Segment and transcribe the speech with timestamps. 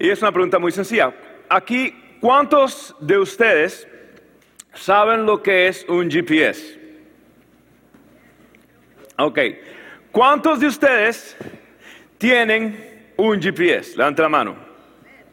[0.00, 1.12] Y es una pregunta muy sencilla.
[1.48, 3.88] Aquí, ¿cuántos de ustedes
[4.72, 6.78] saben lo que es un GPS?
[9.16, 9.40] Ok.
[10.12, 11.36] ¿Cuántos de ustedes
[12.16, 13.96] tienen un GPS?
[13.96, 14.56] Levanta la mano.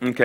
[0.02, 0.22] Ok.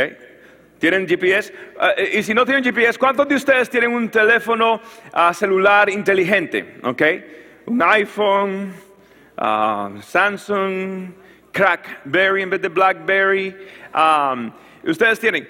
[0.78, 1.52] ¿Tienen GPS?
[1.78, 4.80] Ah, y si no tienen GPS, ¿cuántos de ustedes tienen un teléfono
[5.12, 6.78] ah, celular inteligente?
[6.82, 7.02] Ok.
[7.66, 8.72] Un iPhone,
[9.36, 11.12] ah, Samsung,
[11.52, 13.56] Crackberry en vez de Blackberry.
[13.94, 14.52] Um,
[14.84, 15.48] ustedes tienen.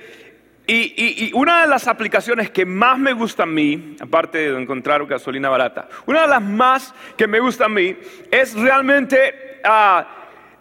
[0.67, 5.49] Y, una de las aplicaciones que más me gusta a mí, aparte de encontrar gasolina
[5.49, 7.97] barata, una de las más que me gusta a mí
[8.31, 10.05] es realmente uh,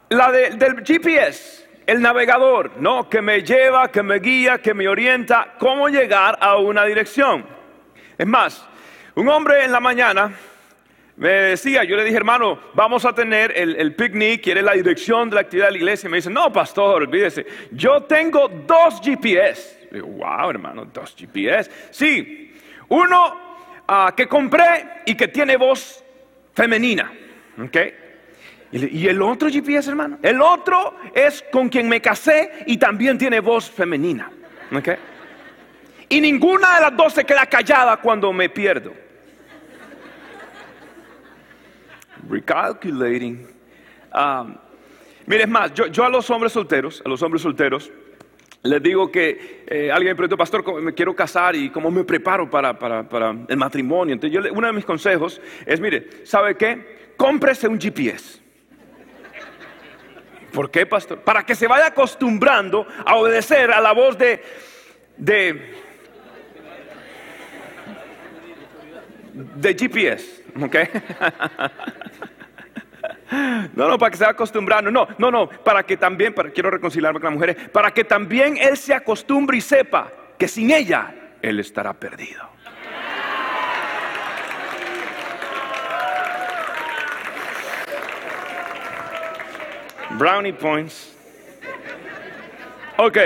[0.09, 3.07] la del GPS, el navegador, ¿no?
[3.07, 7.45] Que me lleva, que me guía, que me orienta cómo llegar a una dirección.
[8.17, 8.67] Es más,
[9.13, 10.33] un hombre en la mañana
[11.19, 15.35] me decía, yo le dije, hermano, vamos a tener el, picnic, quiere la dirección de
[15.35, 16.07] la actividad de la iglesia.
[16.07, 19.89] Y me dice, no, pastor, olvídese, yo tengo dos GPS.
[19.91, 21.69] digo, wow, hermano, dos GPS.
[21.91, 22.55] Sí,
[22.87, 23.37] uno
[23.85, 26.01] ah, que compré y que tiene voz
[26.53, 27.11] femenina.
[27.61, 27.77] ¿ok?
[28.71, 33.41] Y el otro GPS, hermano, el otro es con quien me casé y también tiene
[33.41, 34.31] voz femenina.
[34.73, 34.89] ¿ok?
[36.07, 39.08] Y ninguna de las dos se queda callada cuando me pierdo.
[42.29, 43.47] Recalculating.
[44.13, 44.55] Um,
[45.25, 47.91] mire, es más, yo, a los hombres solteros, a los hombres solteros,
[48.61, 52.49] les digo que eh, alguien me preguntó, pastor, me quiero casar y cómo me preparo
[52.49, 52.77] para,
[53.47, 54.13] el matrimonio.
[54.13, 57.13] Entonces, yo, uno de mis consejos es, mire, ¿sabe qué?
[57.15, 58.39] Cómprese un GPS.
[60.51, 61.19] ¿Por qué, pastor?
[61.21, 64.41] Para que se vaya acostumbrando a obedecer a la voz de,
[65.15, 65.73] de,
[69.55, 70.43] de GPS.
[70.61, 70.75] ¿Ok?
[73.75, 74.91] No, no, para que se vaya acostumbrando.
[74.91, 78.57] No, no, no, para que también, para, quiero reconciliarme con las mujeres, para que también
[78.57, 82.49] él se acostumbre y sepa que sin ella él estará perdido.
[90.17, 91.15] Brownie points.
[92.97, 93.17] Ok.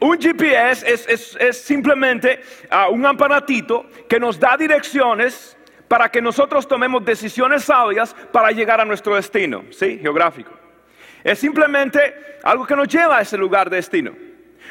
[0.00, 2.40] Un GPS es, simplemente
[2.70, 5.56] ah, un aparatito que nos da direcciones
[5.92, 9.98] para que nosotros tomemos decisiones sabias para llegar a nuestro destino, ¿sí?
[9.98, 10.50] Geográfico.
[11.22, 14.12] Es simplemente algo que nos lleva a ese lugar de destino.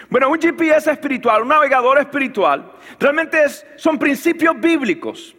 [0.09, 3.37] Bueno, un GPS espiritual, un navegador espiritual, realmente
[3.75, 5.35] son principios bíblicos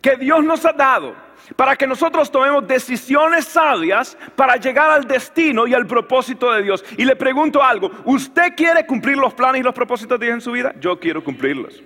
[0.00, 1.16] que Dios nos ha dado
[1.56, 6.84] para que nosotros tomemos decisiones sabias para llegar al destino y al propósito de Dios.
[6.96, 10.40] Y le pregunto algo, ¿usted quiere cumplir los planes y los propósitos de Dios en
[10.40, 10.72] su vida?
[10.78, 11.82] Yo quiero cumplirlos.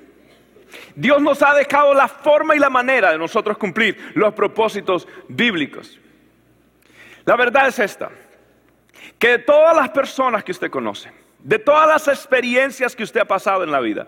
[0.94, 5.98] Dios nos ha dejado la forma y la manera de nosotros cumplir los propósitos bíblicos.
[7.24, 8.10] La verdad es esta,
[9.18, 13.24] que de todas las personas que usted conoce, de todas las experiencias que usted ha
[13.24, 14.06] pasado en la vida,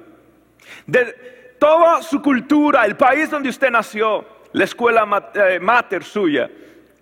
[0.86, 6.50] de toda su cultura, el país donde usted nació, la escuela eh, mater suya,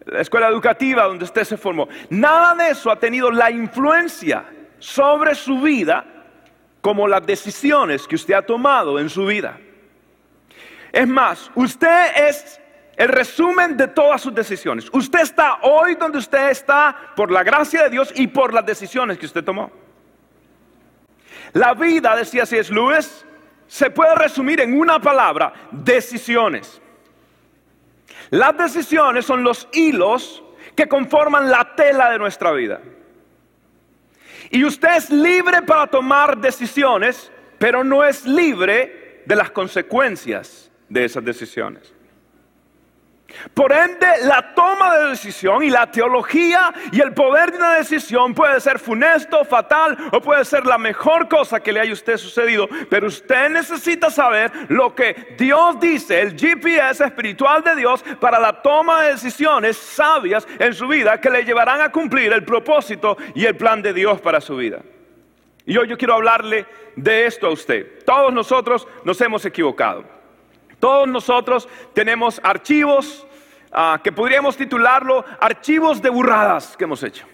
[0.07, 4.45] la escuela educativa donde usted se formó, nada de eso ha tenido la influencia
[4.79, 6.20] sobre su vida
[6.81, 9.59] como las decisiones que usted ha tomado en su vida.
[10.93, 12.61] Es más, usted es
[12.97, 14.89] el resumen de todas sus decisiones.
[14.93, 19.19] Usted está hoy donde usted está por la gracia de Dios y por las decisiones
[19.19, 19.71] que usted tomó.
[21.53, 22.73] La vida, decía C.S.
[22.73, 23.25] Lewis,
[23.67, 26.81] se puede resumir en una palabra, decisiones.
[28.31, 30.43] Las decisiones son los hilos
[30.77, 32.81] que conforman la tela de nuestra vida.
[34.51, 41.05] Y usted es libre para tomar decisiones, pero no es libre de las consecuencias de
[41.05, 41.95] esas decisiones.
[43.55, 48.35] Por ende, la toma de decisión y la teología y el poder de una decisión
[48.35, 52.69] puede ser funesto, fatal o puede ser la mejor cosa que le haya usted sucedido.
[52.89, 58.63] Pero usted necesita saber lo que Dios dice, el GPS espiritual de Dios para la
[58.63, 63.47] toma de decisiones sabias en su vida que le llevarán a cumplir el propósito y
[63.47, 64.81] el plan de Dios para su vida.
[65.67, 66.67] Y hoy yo quiero hablarle
[66.97, 68.05] de esto a usted.
[68.05, 70.20] Todos nosotros nos hemos equivocado.
[70.81, 73.27] Todos nosotros tenemos archivos
[73.71, 77.27] ah, que podríamos titularlo archivos de burradas que hemos hecho.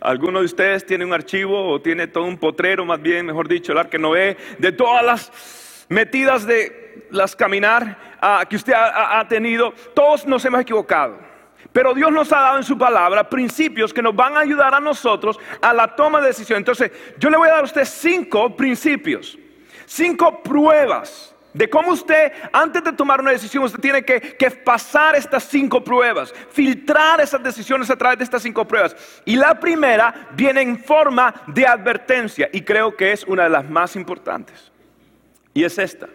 [0.00, 3.72] Alguno de ustedes tiene un archivo o tiene todo un potrero, más bien, mejor dicho,
[3.72, 9.72] el arca Noé, de todas las metidas de las caminar ah, que usted ha tenido.
[9.94, 11.30] Todos nos hemos equivocado.
[11.72, 14.80] Pero Dios nos ha dado en su palabra principios que nos van a ayudar a
[14.80, 16.58] nosotros a la toma de decisión.
[16.58, 19.38] Entonces, yo le voy a dar a usted cinco principios,
[19.86, 25.16] cinco pruebas de cómo usted, antes de tomar una decisión, usted tiene que, que, pasar
[25.16, 28.96] estas cinco pruebas, filtrar esas decisiones a través de estas cinco pruebas.
[29.24, 33.68] Y la primera viene en forma de advertencia y creo que es una de las
[33.68, 34.70] más importantes.
[35.52, 36.08] Y es esta.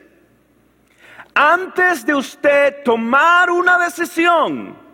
[1.33, 4.85] Antes de usted tomar una decisión,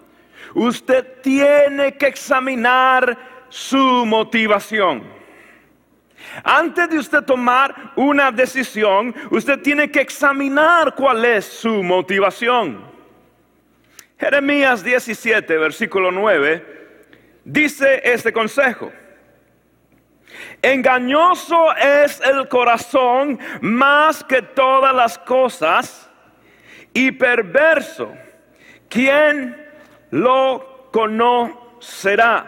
[0.54, 3.18] Usted tiene que examinar
[3.50, 5.21] su motivación.
[6.44, 12.90] Antes de usted tomar una decisión, usted tiene que examinar cuál es su motivación.
[14.20, 16.66] Jeremías 17, versículo 9,
[17.44, 18.92] dice este consejo.
[20.62, 26.10] Engañoso es el corazón más que todas las cosas
[26.94, 28.14] y perverso.
[28.88, 29.62] ¿Quién
[30.12, 32.46] lo conocerá.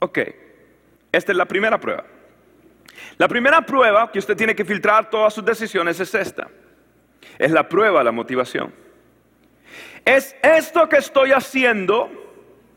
[0.00, 0.18] Ok,
[1.16, 2.04] esta es la primera prueba.
[3.16, 6.48] La primera prueba que usted tiene que filtrar todas sus decisiones es esta.
[7.38, 8.72] Es la prueba de la motivación.
[10.04, 12.10] ¿Es esto que estoy haciendo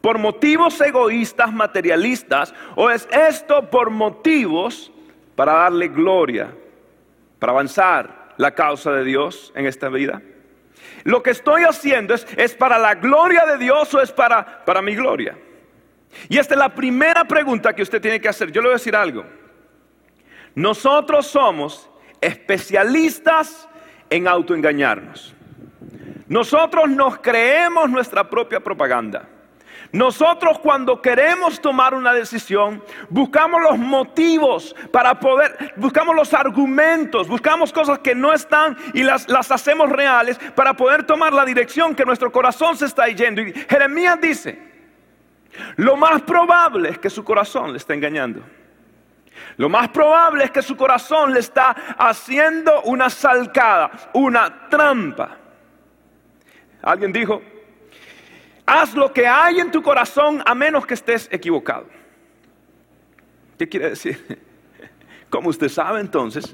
[0.01, 4.92] por motivos egoístas, materialistas, o es esto por motivos
[5.36, 6.54] para darle gloria,
[7.39, 10.22] para avanzar la causa de Dios en esta vida?
[11.04, 14.81] Lo que estoy haciendo es, es para la gloria de Dios o es para, para
[14.81, 15.38] mi gloria.
[16.30, 18.52] Y esta es la primera pregunta que usted tiene que hacer.
[18.52, 19.25] Yo le voy a decir algo.
[20.56, 21.90] Nosotros somos
[22.22, 23.69] especialistas
[24.10, 25.36] en autoengañarnos.
[26.28, 29.30] Nosotros nos creemos nuestra propia propaganda.
[29.92, 37.72] Nosotros cuando queremos tomar una decisión, buscamos los motivos para poder, buscamos los argumentos, buscamos
[37.72, 42.04] cosas que no están y las, las hacemos reales para poder tomar la dirección que
[42.04, 43.42] nuestro corazón se está yendo.
[43.42, 44.67] Y Jeremías dice,
[45.77, 48.42] lo más probable es que su corazón le está engañando.
[49.57, 55.38] Lo más probable es que su corazón le está haciendo una salcada, una trampa.
[56.81, 57.42] Alguien dijo,
[58.68, 61.88] Haz lo que hay en tu corazón a menos que estés equivocado.
[63.57, 64.44] ¿Qué quiere decir?
[65.30, 66.53] Como usted sabe entonces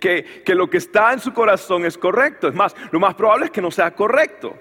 [0.00, 2.48] que, que, lo que está en su corazón es correcto.
[2.48, 4.58] Es más, lo más probable es que no sea correcto.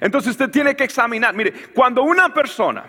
[0.00, 1.34] Entonces usted tiene que examinar.
[1.34, 2.84] Mire, cuando una persona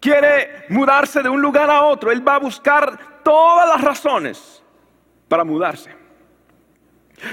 [0.00, 4.62] quiere mudarse de un lugar a otro, él va a buscar todas las razones
[5.28, 5.94] para mudarse.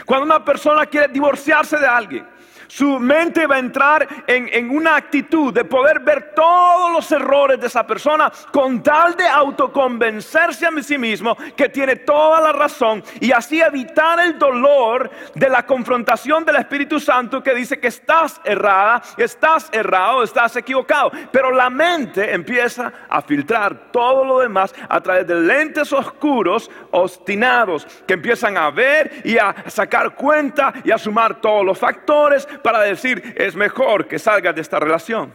[0.06, 2.28] Cuando una persona quiere divorciarse de alguien,
[2.76, 7.68] su mente va a entrar en, una actitud de poder ver todos los errores de
[7.68, 13.32] esa persona con tal de autoconvencerse a sí mismo que tiene toda la razón y
[13.32, 19.04] así evitar el dolor de la confrontación del Espíritu Santo que dice que estás errada,
[19.18, 21.12] estás errado, estás equivocado.
[21.32, 27.86] Pero la mente empieza a filtrar todo lo demás a través de lentes oscuros, obstinados,
[28.08, 32.82] que empiezan a ver y a sacar cuenta y a sumar todos los factores para
[32.82, 35.34] decir, es mejor que salgas de esta relación.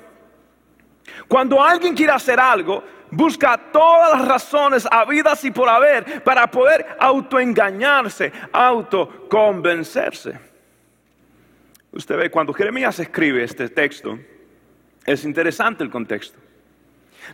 [1.26, 6.96] Cuando alguien quiere hacer algo, busca todas las razones habidas y por haber para poder
[6.98, 10.38] autoengañarse, autoconvencerse.
[11.92, 14.18] Usted ve, cuando Jeremías escribe este texto,
[15.06, 16.38] es interesante el contexto.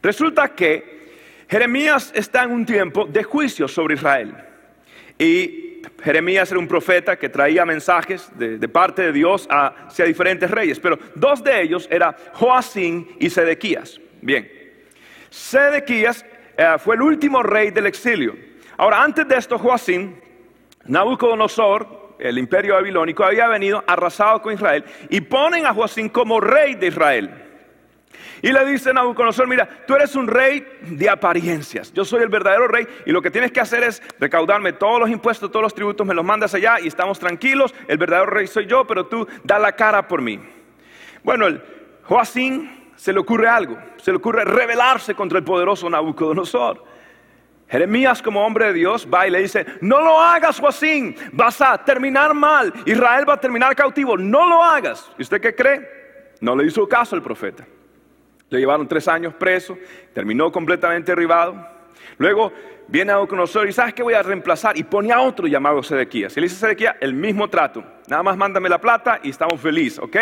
[0.00, 4.34] Resulta que Jeremías está en un tiempo de juicio sobre Israel.
[5.18, 5.63] Y
[6.02, 10.98] Jeremías era un profeta que traía mensajes de, parte de Dios hacia diferentes reyes, pero
[11.14, 14.00] dos de ellos eran Joacín y Sedequías.
[14.20, 14.50] Bien,
[15.30, 16.24] Sedequías
[16.56, 18.36] eh, fue el último rey del exilio.
[18.76, 20.20] Ahora, antes de esto, Joacín,
[20.86, 26.74] Nabucodonosor, el imperio babilónico, había venido arrasado con Israel y ponen a Joacín como rey
[26.74, 27.43] de Israel.
[28.44, 32.68] Y le dice Nabucodonosor, mira, tú eres un rey de apariencias, yo soy el verdadero
[32.68, 36.06] rey y lo que tienes que hacer es recaudarme todos los impuestos, todos los tributos,
[36.06, 39.58] me los mandas allá y estamos tranquilos, el verdadero rey soy yo, pero tú da
[39.58, 40.38] la cara por mí.
[41.22, 41.62] Bueno, el
[42.02, 46.84] Joacín se le ocurre algo, se le ocurre rebelarse contra el poderoso Nabucodonosor.
[47.70, 51.82] Jeremías como hombre de Dios va y le dice, no lo hagas Joacín, vas a
[51.82, 55.10] terminar mal, Israel va a terminar cautivo, no lo hagas.
[55.16, 56.34] ¿Y usted qué cree?
[56.42, 57.64] No le hizo caso el profeta.
[58.50, 59.76] Le llevaron tres años preso,
[60.12, 61.68] terminó completamente derribado.
[62.18, 62.52] Luego
[62.88, 64.76] viene a Nabucodonosor y ¿sabes qué voy a reemplazar?
[64.76, 66.36] Y pone a otro llamado Sedequías.
[66.36, 67.84] Y le dice Sedequías, el mismo trato.
[68.06, 70.16] Nada más mándame la plata y estamos felices, ¿ok?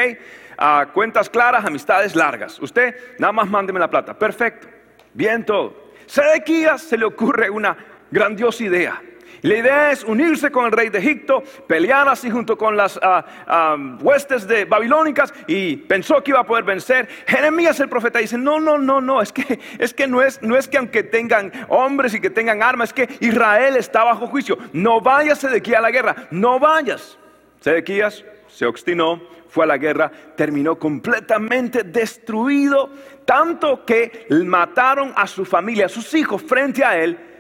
[0.93, 2.61] cuentas claras, amistades largas.
[2.61, 4.17] Usted, nada más mándeme la plata.
[4.17, 4.69] Perfecto.
[5.12, 5.93] bien todo.
[6.07, 7.76] Sedequías se le ocurre una
[8.11, 9.02] grandiosa idea.
[9.43, 13.77] La idea es unirse con el rey de Egipto, pelear así junto con las ah,
[14.01, 17.09] huestes de babilónicas y pensó que iba a poder vencer.
[17.27, 20.57] Jeremías el profeta dice, no, no, no, no, es que, es que no, es, no
[20.57, 24.57] es que aunque tengan hombres y que tengan armas, es que Israel está bajo juicio.
[24.73, 27.19] No vayas Sedequías a la guerra, no vayas.
[27.61, 32.91] Sedequías se obstinó, fue a la guerra, terminó completamente destruido,
[33.25, 37.32] tanto que mataron a su familia, a sus hijos frente a él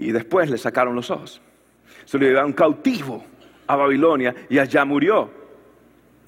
[0.00, 1.40] y después le sacaron los ojos.
[2.06, 3.22] Se lo llevaron cautivo
[3.66, 5.30] a Babilonia y allá murió.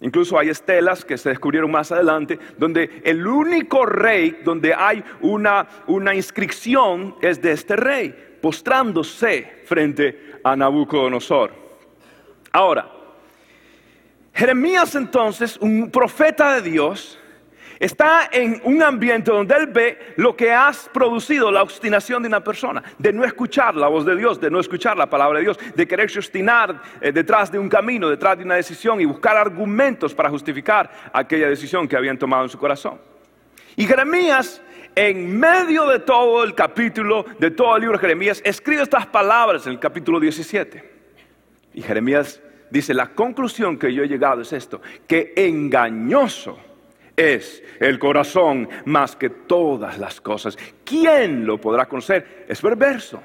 [0.02, 5.66] Incluso hay estelas que se descubrieron más adelante, donde el único rey, donde hay una,
[5.86, 11.52] una inscripción, es de este rey, postrándose frente a Nabucodonosor.
[12.50, 12.90] Ahora,
[14.34, 17.18] Jeremías entonces, un profeta de Dios,
[17.82, 22.42] está en un ambiente donde él ve lo que has producido, la obstinación de una
[22.44, 25.58] persona, de no escuchar la voz de Dios, de no escuchar la palabra de Dios,
[25.74, 30.14] de quererse obstinar eh, detrás de un camino, detrás de una decisión y buscar argumentos
[30.14, 33.00] para justificar aquella decisión que habían tomado en su corazón.
[33.74, 34.62] Y Jeremías,
[34.94, 39.66] en medio de todo el capítulo, de todo el libro de Jeremías, escribe estas palabras
[39.66, 40.88] en el capítulo 17.
[41.74, 46.71] Y Jeremías dice, la conclusión que yo he llegado es esto, que engañoso
[47.16, 50.56] es el corazón más que todas las cosas.
[50.84, 52.46] ¿Quién lo podrá conocer?
[52.48, 53.22] Es perverso.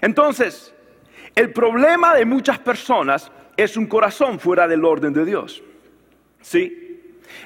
[0.00, 0.74] Entonces,
[1.34, 5.62] el problema de muchas personas es un corazón fuera del orden de Dios.
[6.40, 6.85] ¿Sí?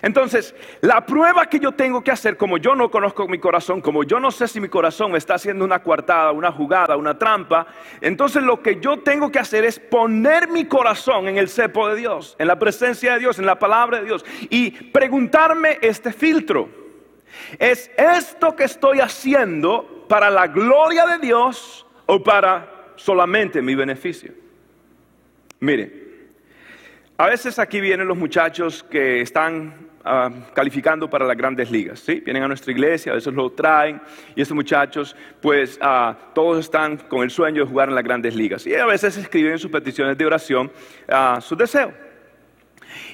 [0.03, 4.05] Entonces, la prueba que yo tengo que hacer, como yo no conozco mi corazón, como
[4.05, 7.67] yo no sé si mi corazón está haciendo una coartada, una jugada, una trampa,
[8.01, 11.97] entonces lo que yo tengo que hacer es poner mi corazón en el cepo de
[11.97, 16.69] Dios, en la presencia de Dios, en la palabra de Dios, y preguntarme este filtro.
[17.59, 24.33] ¿Es esto que estoy haciendo para la gloria de Dios o para solamente mi beneficio?
[25.61, 26.00] Mire,
[27.21, 29.75] a veces aquí vienen los muchachos que están
[30.07, 32.23] ah, calificando para las grandes ligas, ¿sí?
[32.25, 34.01] Vienen a nuestra iglesia, a veces lo traen
[34.35, 38.35] y estos muchachos, pues ah, todos están con el sueño de jugar en las grandes
[38.35, 40.73] ligas y a veces escriben en sus peticiones de oración
[41.09, 41.93] uh, sus deseos.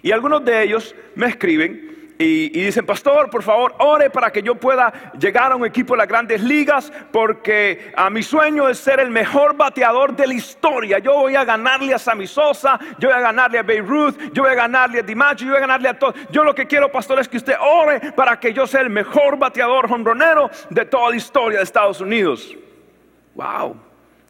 [0.02, 4.54] Y algunos de ellos me escriben y, dicen, pastor, por favor, ore para que yo
[4.54, 9.00] pueda llegar a un equipo de las grandes ligas, porque a mi sueño es ser
[9.00, 10.98] el mejor bateador de la historia.
[10.98, 14.52] Yo voy a ganarle a Sammy Sosa, yo voy a ganarle a Beirut, yo voy
[14.52, 16.14] a ganarle a Dimacho, yo voy a ganarle a todos.
[16.30, 19.38] Yo lo que quiero, pastor, es que usted ore para que yo sea el mejor
[19.38, 22.56] bateador honronero de toda la historia de Estados Unidos.
[23.34, 23.76] Wow,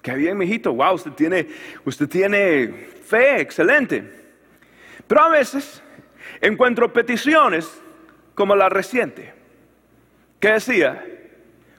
[0.02, 0.72] qué bien, mijito.
[0.72, 1.46] Wow, usted tiene,
[1.84, 2.66] usted tiene
[3.04, 4.02] fe, excelente.
[5.06, 5.84] Pero a veces
[6.46, 7.82] encuentro peticiones
[8.34, 9.34] como la reciente,
[10.38, 11.04] que decía,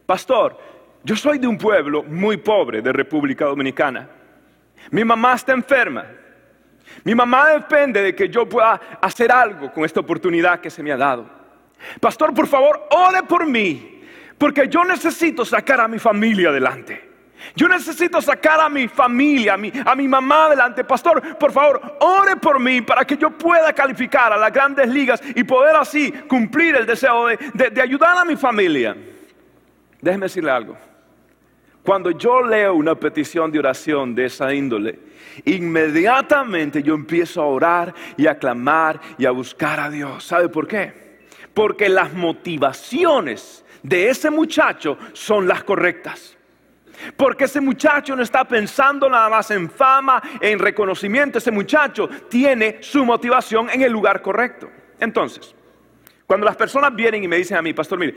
[0.05, 0.57] pastor,
[1.03, 4.09] yo soy de un pueblo muy pobre de República Dominicana.
[4.91, 6.05] Mi mamá está enferma.
[7.03, 10.91] Mi mamá depende de que yo pueda hacer algo con esta oportunidad que se me
[10.91, 11.29] ha dado.
[11.99, 14.01] Pastor, por favor, ore por mí,
[14.37, 17.06] porque yo necesito sacar a mi familia adelante.
[17.55, 20.83] Yo necesito sacar a mi familia, a mi, a mi, mamá adelante.
[20.83, 25.21] Pastor, por favor, ore por mí para que yo pueda calificar a las grandes ligas
[25.35, 28.95] y poder así cumplir el deseo de, de ayudar a mi familia.
[30.01, 30.77] Déjeme decirle algo.
[31.83, 34.99] Cuando yo leo una petición de oración de esa índole,
[35.45, 40.25] inmediatamente yo empiezo a orar y a clamar y a buscar a Dios.
[40.25, 41.19] ¿Sabe por qué?
[41.53, 46.36] Porque las motivaciones de ese muchacho son las correctas.
[47.15, 51.37] Porque ese muchacho no está pensando nada más en fama, en reconocimiento.
[51.37, 54.69] Ese muchacho tiene su motivación en el lugar correcto.
[54.99, 55.55] Entonces,
[56.25, 58.15] cuando las personas vienen y me dicen a mí, pastor, mire,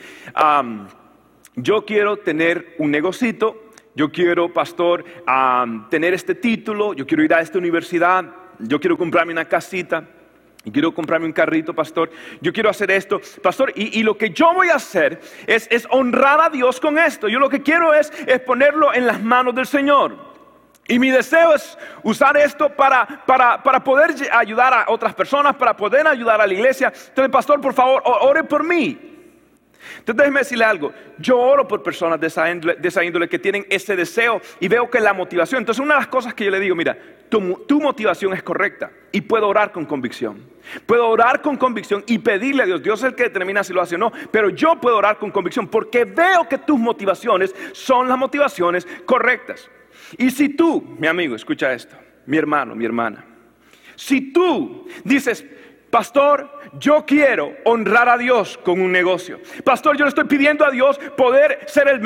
[1.56, 5.04] yo quiero tener un negocito, yo quiero, pastor,
[5.90, 8.24] tener este título, yo quiero ir a esta universidad,
[8.58, 10.08] yo quiero comprarme una casita.
[10.64, 12.10] Y quiero comprarme un carrito, pastor.
[12.40, 13.72] Yo quiero hacer esto, pastor.
[13.74, 17.28] Y, lo que yo voy a hacer es, honrar a Dios con esto.
[17.28, 20.30] Yo lo que quiero es, es ponerlo en las manos del Señor.
[20.86, 25.76] Y mi deseo es usar esto para, para, para, poder ayudar a otras personas, para
[25.76, 26.92] poder ayudar a la iglesia.
[27.08, 29.09] Entonces, pastor, por favor, ore por mí.
[29.98, 32.50] Entonces déjeme decirle algo, yo oro por personas de esa,
[33.04, 36.34] índole, que tienen ese deseo y veo que la motivación, entonces una de las cosas
[36.34, 36.96] que yo le digo, mira,
[37.28, 40.48] tu, tu motivación es correcta y puedo orar con convicción.
[40.86, 43.80] Puedo orar con convicción y pedirle a Dios, Dios es el que determina si lo
[43.80, 48.08] hace o no, pero yo puedo orar con convicción porque veo que tus motivaciones son
[48.08, 49.68] las motivaciones correctas.
[50.18, 53.24] Y si tú, mi amigo, escucha esto, mi hermano, mi hermana,
[53.96, 55.44] si tú dices,
[55.90, 59.40] Pastor, yo quiero honrar a Dios con un negocio.
[59.64, 62.00] Pastor, yo le estoy pidiendo a Dios poder ser el,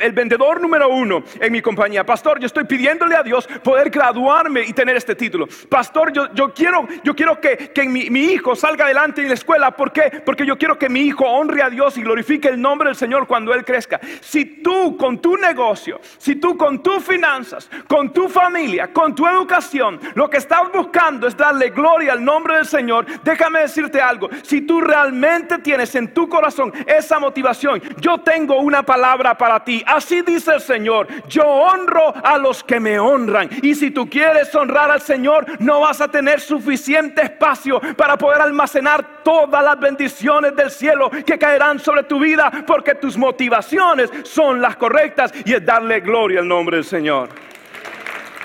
[0.00, 2.04] el, vendedor número uno en mi compañía.
[2.04, 5.48] Pastor, yo estoy pidiéndole a Dios poder graduarme y tener este título.
[5.70, 9.70] Pastor, yo, yo quiero, yo quiero que, mi, mi, hijo salga adelante en la escuela.
[9.70, 10.22] ¿Por qué?
[10.24, 13.26] Porque yo quiero que mi hijo honre a Dios y glorifique el nombre del Señor
[13.26, 13.98] cuando él crezca.
[14.20, 19.26] Si tú con tu negocio, si tú con tus finanzas, con tu familia, con tu
[19.26, 24.28] educación, lo que estás buscando es darle gloria al nombre del Señor, déjame decirte algo,
[24.42, 29.82] si tú realmente tienes en tu corazón esa motivación, yo tengo una palabra para ti.
[29.86, 33.48] Así dice el Señor, yo honro a los que me honran.
[33.62, 38.40] Y si tú quieres honrar al Señor, no vas a tener suficiente espacio para poder
[38.40, 44.60] almacenar todas las bendiciones del cielo que caerán sobre tu vida, porque tus motivaciones son
[44.60, 47.28] las correctas y es darle gloria al nombre del Señor.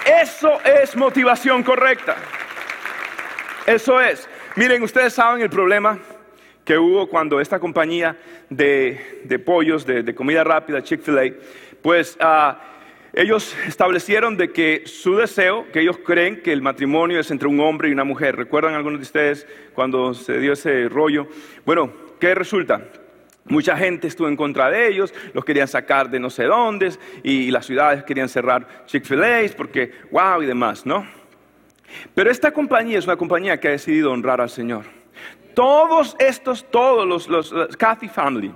[0.06, 2.16] Eso es motivación correcta.
[3.66, 4.30] Eso es.
[4.58, 6.00] Miren, ustedes saben el problema
[6.66, 8.18] que hubo cuando esta compañía
[8.50, 9.00] de,
[9.46, 11.32] pollos, de, comida rápida, Chick-fil-A,
[11.84, 12.60] pues ah,
[13.14, 17.60] ellos establecieron de que su deseo, que ellos creen que el matrimonio es entre un
[17.60, 18.36] hombre y una mujer.
[18.36, 21.28] ¿Recuerdan algunos de ustedes cuando se dio ese rollo?
[21.64, 22.82] Bueno, ¿qué resulta?
[23.46, 27.52] Mucha gente estuvo en contra de ellos, los querían sacar de no sé dónde y
[27.52, 31.06] las ciudades querían cerrar Chick-fil-A porque, wow, y demás, ¿no?
[32.14, 34.86] Pero esta compañía es una compañía que ha decidido honrar al Señor.
[35.54, 38.52] Todos estos, todos los, los, Cathy Family,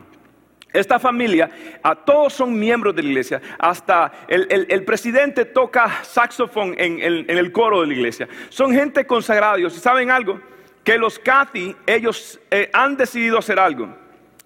[0.73, 1.49] esta familia,
[1.83, 3.41] a todos son miembros de la iglesia.
[3.59, 8.27] Hasta el, presidente toca saxofón en, el coro de la iglesia.
[8.49, 10.39] Son gente consagrada ¿Y saben algo?
[10.83, 13.89] Que los Cathy, ellos eh, han decidido hacer algo.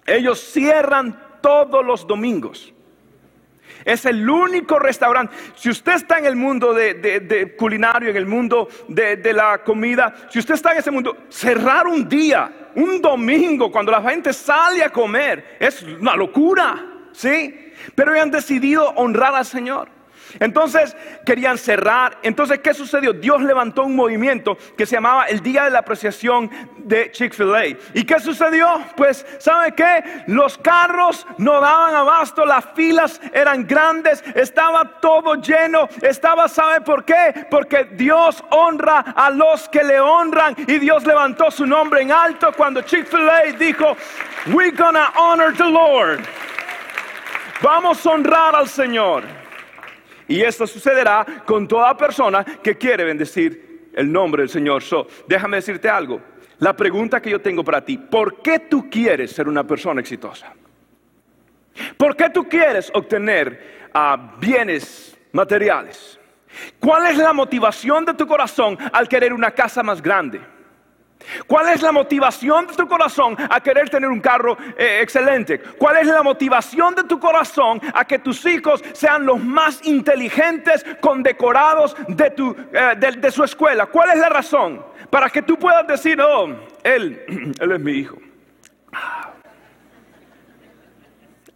[0.04, 2.72] Ellos cierran todos los domingos.
[3.84, 5.34] Es el único restaurante.
[5.54, 10.14] Si usted está en el mundo de, culinario, en el mundo de, de, la comida,
[10.30, 14.82] si usted está en ese mundo, cerrar un día, un domingo, cuando la gente sale
[14.82, 17.72] a comer, es una locura, ¿sí?
[17.94, 19.95] Pero han decidido honrar al Señor.
[20.40, 22.18] Entonces querían cerrar.
[22.22, 23.12] Entonces, ¿qué sucedió?
[23.12, 27.66] Dios levantó un movimiento que se llamaba el Día de la Apreciación de Chick-fil-A.
[27.94, 28.80] ¿Y qué sucedió?
[28.96, 30.24] Pues, ¿sabe qué?
[30.26, 35.88] Los carros no daban abasto, las filas eran grandes, estaba todo lleno.
[36.02, 37.46] Estaba, ¿sabe por qué?
[37.50, 40.54] Porque Dios honra a los que le honran.
[40.66, 43.96] Y Dios levantó su nombre en alto cuando Chick-fil-A dijo,
[44.52, 46.20] We're gonna honor the Lord.
[47.62, 49.45] Vamos a honrar al Señor.
[50.28, 54.82] Y esto sucederá con toda persona que quiere bendecir el nombre del Señor.
[54.82, 56.20] So, déjame decirte algo.
[56.58, 60.52] La pregunta que yo tengo para ti, ¿por qué tú quieres ser una persona exitosa?
[61.96, 66.18] ¿Por qué tú quieres obtener ah, bienes materiales?
[66.80, 70.40] ¿Cuál es la motivación de tu corazón al querer una casa más grande?
[71.46, 75.60] ¿Cuál es la motivación de tu corazón a querer tener un carro eh, excelente?
[75.60, 80.84] ¿Cuál es la motivación de tu corazón a que tus hijos sean los más inteligentes,
[81.00, 83.86] condecorados de, tu, eh, de, su escuela?
[83.86, 84.84] ¿Cuál es la razón?
[85.10, 86.48] Para que tú puedas decir, oh,
[86.82, 88.18] él, él es mi hijo.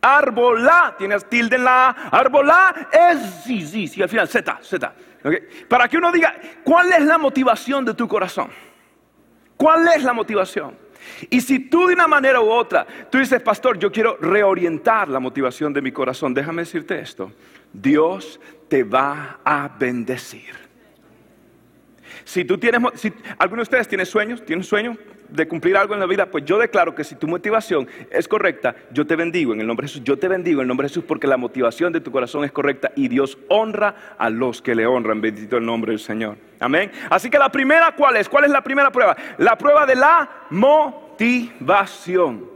[0.02, 4.94] Arbolá, tienes tilde en la A, arbolá es, sí, sí, sí, al final, Z, Z.
[5.68, 8.50] Para que uno diga, ¿cuál es la motivación de tu corazón?
[9.60, 10.74] ¿Cuál es la motivación?
[11.28, 15.20] Y si tú de una manera u otra, tú dices, pastor, yo quiero reorientar la
[15.20, 17.30] motivación de mi corazón, déjame decirte esto,
[17.70, 20.69] Dios te va a bendecir.
[22.30, 24.96] Si tú tienes, si alguno de ustedes tiene sueños, tiene sueño
[25.28, 28.76] de cumplir algo en la vida, pues yo declaro que si tu motivación es correcta,
[28.92, 30.04] yo te bendigo en el nombre de Jesús.
[30.04, 32.52] Yo te bendigo en el nombre de Jesús porque la motivación de tu corazón es
[32.52, 35.20] correcta y Dios honra a los que le honran.
[35.20, 36.36] Bendito el nombre del Señor.
[36.60, 36.92] Amén.
[37.10, 38.28] Así que la primera, ¿cuál es?
[38.28, 39.16] ¿Cuál es la primera prueba?
[39.38, 42.48] La prueba de la motivación.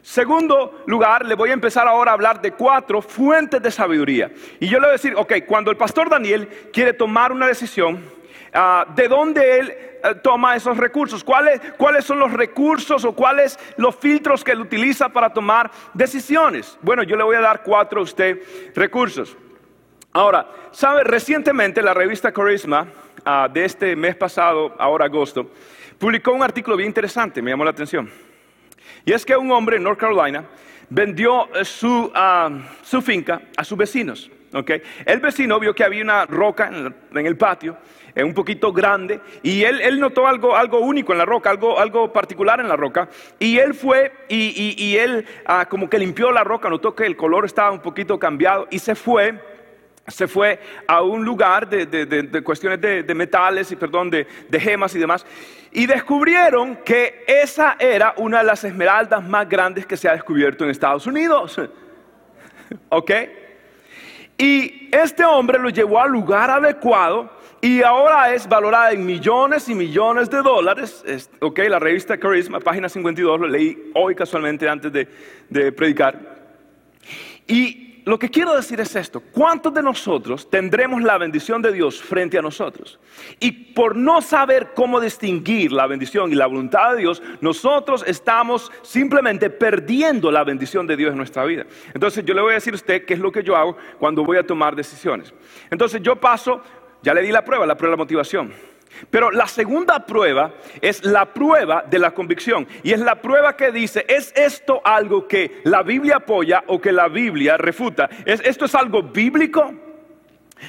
[0.00, 4.30] Segundo lugar, le voy a empezar ahora a hablar de cuatro fuentes de sabiduría.
[4.60, 8.18] Y yo le voy a decir, ok, cuando el pastor Daniel quiere tomar una decisión,
[8.52, 13.58] Ah, de dónde él eh, toma esos recursos, ¿Cuáles, cuáles son los recursos o cuáles
[13.76, 16.76] los filtros que él utiliza para tomar decisiones.
[16.82, 18.40] Bueno, yo le voy a dar cuatro a usted
[18.74, 19.36] recursos.
[20.12, 22.88] Ahora, sabe, recientemente la revista Charisma
[23.24, 25.52] ah, de este mes pasado, ahora agosto,
[25.98, 28.10] publicó un artículo bien interesante, me llamó la atención.
[29.04, 30.44] Y es que un hombre en North Carolina
[30.88, 32.50] vendió eh, su, ah,
[32.82, 34.28] su finca a sus vecinos.
[35.06, 37.76] El vecino vio que había una roca en el patio
[38.16, 42.60] un poquito grande, y él, notó algo, algo único en la roca, algo, algo particular
[42.60, 46.94] en la roca, y él fue y, él ah, como que limpió la roca, notó
[46.94, 49.38] que el color estaba un poquito cambiado, y se fue
[50.06, 54.26] se fue a un lugar de, cuestiones de, metales y perdón, de,
[54.58, 55.24] gemas y demás,
[55.72, 60.64] y descubrieron que esa era una de las esmeraldas más grandes que se ha descubierto
[60.64, 61.60] en Estados Unidos.
[62.88, 63.10] ¿Ok?
[64.36, 69.74] Y este hombre lo llevó al lugar adecuado y ahora es valorada en millones y
[69.74, 71.04] millones de dólares.
[71.40, 76.40] Ok, la revista Charisma, página 52, lo leí hoy casualmente antes de predicar.
[77.46, 82.00] Y lo que quiero decir es esto, ¿cuántos de nosotros tendremos la bendición de Dios
[82.02, 82.98] frente a nosotros?
[83.38, 88.72] Y por no saber cómo distinguir la bendición y la voluntad de Dios, nosotros estamos
[88.82, 91.66] simplemente perdiendo la bendición de Dios en nuestra vida.
[91.92, 94.24] Entonces yo le voy a decir a usted qué es lo que yo hago cuando
[94.24, 95.34] voy a tomar decisiones.
[95.70, 96.62] Entonces yo paso,
[97.02, 98.52] ya le di la prueba, la prueba de la motivación.
[99.08, 102.66] Pero la segunda prueba es la prueba de la convicción.
[102.82, 106.92] Y es la prueba que dice, ¿es esto algo que la Biblia apoya o que
[106.92, 108.10] la Biblia refuta?
[108.24, 109.72] ¿Es, ¿Esto es algo bíblico?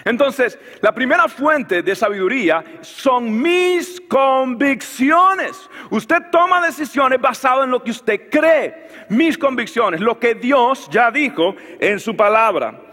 [0.06, 5.70] Entonces, la primera fuente de sabiduría son mis convicciones.
[5.90, 8.88] Usted toma decisiones basadas en lo que usted cree.
[9.10, 12.91] Mis convicciones, lo que Dios ya dijo en su palabra.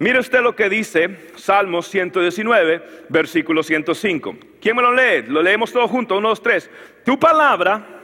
[0.00, 4.34] Mire usted lo que dice Salmos 119, versículo 105.
[4.58, 5.24] ¿Quién me lo lee?
[5.26, 6.70] Lo leemos todos juntos, uno, dos, tres.
[7.04, 7.96] Tu palabra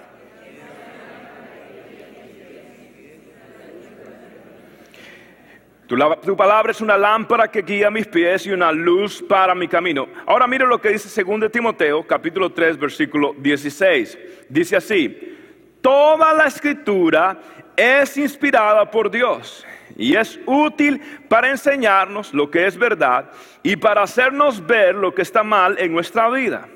[5.89, 9.69] Tu, tu, palabra es una lámpara que guía mis pies y una luz para mi
[9.69, 10.09] camino.
[10.27, 14.19] Ahora mire lo que dice 2 Timoteo, capítulo 3, versículo 16.
[14.49, 15.39] Dice así,
[15.81, 17.39] toda la escritura
[17.77, 19.65] es inspirada por Dios
[19.97, 23.31] y es útil para enseñarnos lo que es verdad
[23.63, 26.69] y para hacernos ver lo que está mal en nuestra vida.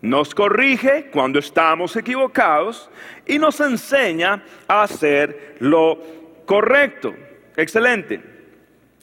[0.00, 2.88] Nos corrige cuando estamos equivocados
[3.26, 5.98] y nos enseña a hacer lo
[6.46, 7.14] correcto.
[7.56, 8.20] Excelente.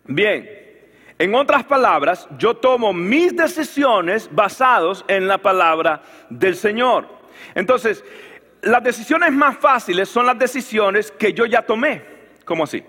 [0.06, 0.50] Bien,
[1.18, 7.08] en otras palabras, yo tomo mis decisiones basados en la palabra del Señor.
[7.54, 8.04] Entonces,
[8.62, 12.02] las decisiones más fáciles son las decisiones que yo ya tomé.
[12.46, 12.84] ¿Cómo así?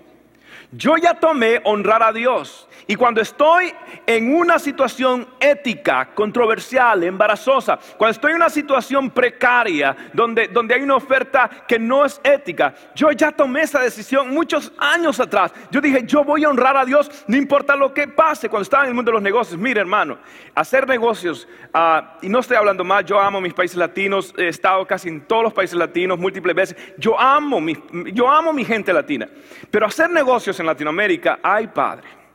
[0.71, 2.67] Yo ya tomé honrar a Dios.
[2.89, 3.73] Y cuando estoy
[4.05, 10.81] en una situación ética, controversial, embarazosa, cuando estoy en una situación precaria, donde, donde hay
[10.81, 15.51] una oferta que no es ética, yo ya tomé esa decisión muchos años atrás.
[15.69, 18.83] Yo dije, yo voy a honrar a Dios, no importa lo que pase cuando estaba
[18.83, 19.59] en el mundo de los negocios.
[19.59, 20.17] Mire, hermano,
[20.55, 24.87] hacer negocios, ah, y no estoy hablando más, yo amo mis países latinos, he estado
[24.87, 26.77] casi en todos los países latinos múltiples veces.
[26.97, 27.75] Yo amo mi,
[28.13, 29.27] yo amo mi gente latina.
[29.69, 32.26] Pero hacer negocios en Latinoamérica, ay padre.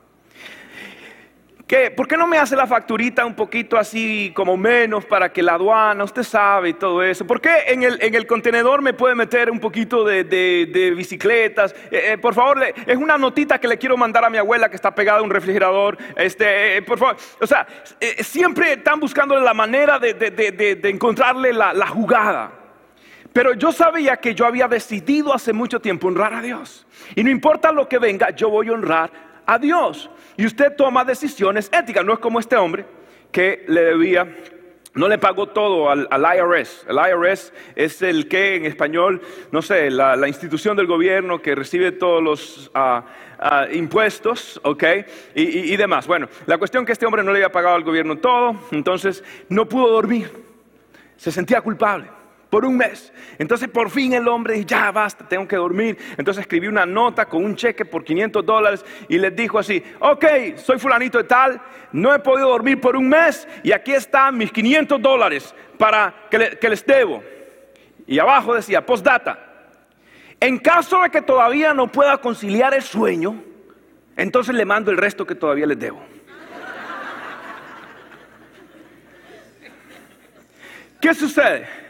[1.95, 5.53] ¿Por qué no me hace la facturita un poquito así como menos para que la
[5.53, 7.25] aduana, usted sabe y todo eso?
[7.25, 11.73] ¿Por qué en el, contenedor me puede meter un poquito de, bicicletas?
[11.89, 14.75] Eh, eh, por favor, es una notita que le quiero mandar a mi abuela que
[14.75, 15.97] está pegada a un refrigerador.
[16.15, 17.65] Este, eh, por favor, o sea,
[18.19, 22.51] siempre están buscando la manera de, encontrarle la jugada.
[23.33, 26.85] Pero yo sabía que yo había decidido hace mucho tiempo honrar a Dios.
[27.15, 30.09] Y no importa lo que venga, yo voy a honrar a Dios.
[30.37, 32.05] Y usted toma decisiones éticas.
[32.05, 32.85] No es como este hombre
[33.31, 34.27] que le debía,
[34.93, 36.85] no le pagó todo al, IRS.
[36.87, 41.91] El IRS es el que en español, no sé, la, institución del gobierno que recibe
[41.91, 43.03] todos los ah,
[43.39, 44.83] ah, impuestos, ¿ok?
[45.35, 46.07] Y, y demás.
[46.07, 49.67] Bueno, la cuestión que este hombre no le había pagado al gobierno todo, entonces no
[49.67, 50.31] pudo dormir.
[51.17, 52.09] Se sentía culpable
[52.53, 53.11] por un mes.
[53.39, 55.97] Entonces por fin el hombre dijo, ya basta, tengo que dormir.
[56.19, 60.23] Entonces escribió una nota con un cheque por 500 dólares y les dijo así, ok,
[60.57, 61.59] soy fulanito de tal,
[61.93, 66.59] no he podido dormir por un mes y aquí están mis 500 dólares para que,
[66.61, 67.23] que les debo.
[68.05, 69.39] Y abajo decía, postdata,
[70.39, 73.41] en caso de que todavía no pueda conciliar el sueño,
[74.15, 76.03] entonces le mando el resto que todavía les debo.
[81.01, 81.82] ¿Qué sucede?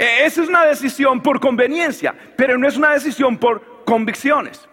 [0.00, 4.66] E, esa es una decisión por conveniencia, pero no es una decisión por convicciones.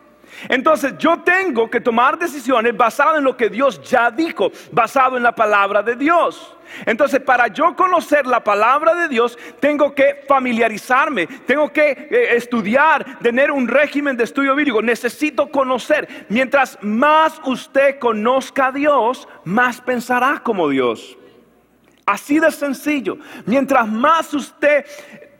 [0.48, 5.24] Entonces yo tengo que tomar decisiones basadas en lo que Dios ya dijo, basado en
[5.24, 6.56] la palabra de Dios.
[6.86, 13.20] Entonces para yo conocer la palabra de Dios tengo que familiarizarme, tengo que eh, estudiar,
[13.20, 16.26] tener un régimen de estudio bíblico, necesito conocer.
[16.30, 21.18] Mientras más usted conozca a Dios, más pensará como Dios.
[22.08, 23.18] Así de sencillo.
[23.46, 24.86] Mientras más usted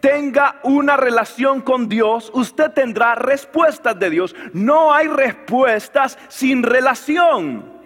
[0.02, 4.36] tenga una relación con Dios, usted tendrá respuestas de Dios.
[4.52, 7.78] No hay respuestas sin relación.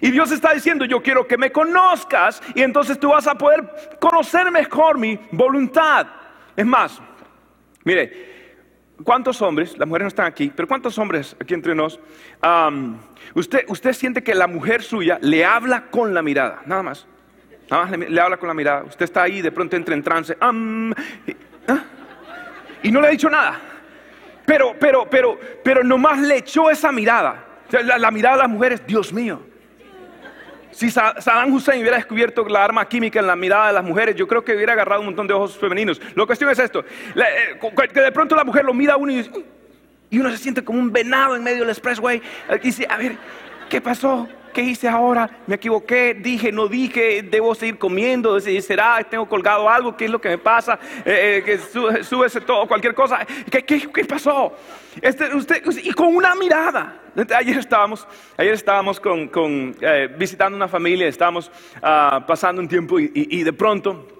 [0.00, 3.96] Y Dios está diciendo, yo quiero que me conozcas y entonces tú vas a poder
[4.00, 6.08] conocer mejor mi voluntad.
[6.56, 7.00] Es más,
[7.84, 8.56] mire,
[9.04, 12.00] ¿cuántos hombres, las mujeres no están aquí, pero cuántos hombres aquí entre nos,
[13.34, 17.06] usted, usted siente que la mujer suya le habla con la mirada, nada más?
[17.70, 18.84] Nada más le, habla con la mirada.
[18.84, 20.52] Usted está ahí, de pronto entra en trance, ¿ah?
[22.82, 23.58] y no le ha dicho nada.
[24.44, 27.44] Pero, pero, pero, pero nomás le echó esa mirada.
[27.70, 29.40] La, mirada de las mujeres, Dios mío.
[30.70, 34.14] Si Sa- Saddam Hussein hubiera descubierto la arma química en la mirada de las mujeres,
[34.16, 36.00] yo creo que hubiera agarrado un montón de ojos femeninos.
[36.14, 37.58] La cuestión es esto, eh,
[37.92, 40.92] que de pronto la mujer lo mira a uno y uno se siente como un
[40.92, 42.20] venado en medio del expressway.
[42.50, 43.16] Y dice, a ver,
[43.70, 44.28] ¿qué pasó?
[44.54, 45.28] ¿Qué hice ahora?
[45.48, 46.14] ¿Me equivoqué?
[46.14, 46.52] ¿Dije?
[46.52, 47.22] ¿No dije?
[47.24, 48.38] ¿Debo seguir comiendo?
[48.40, 49.02] ¿Será?
[49.02, 49.96] ¿Tengo colgado algo?
[49.96, 50.78] ¿Qué es lo que me pasa?
[51.04, 53.26] Eh, eh, que sú- súbese todo, cualquier cosa.
[53.50, 54.52] ¿Qué, pasó?
[55.02, 57.00] Este, usted, y con una mirada.
[57.36, 61.50] Ayer estábamos, ayer estábamos con, con, eh, visitando una familia, estábamos
[61.82, 64.13] ah, pasando un tiempo y de pronto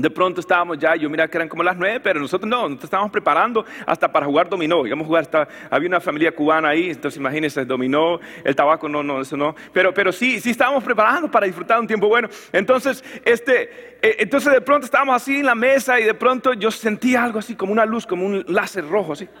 [0.00, 2.84] de pronto estábamos ya, yo mira que eran como las nueve, pero nosotros no, nosotros
[2.84, 4.86] estábamos preparando hasta para jugar dominó.
[4.86, 9.02] Íbamos a jugar hasta, había una familia cubana ahí, entonces imagínense, dominó, el tabaco, no,
[9.02, 9.54] no, eso no.
[9.72, 12.28] Pero, pero sí, sí estábamos preparando para disfrutar un tiempo bueno.
[12.52, 16.70] Entonces, este, eh, entonces de pronto estábamos así en la mesa y de pronto yo
[16.70, 19.28] sentí algo así como una luz, como un láser rojo, así.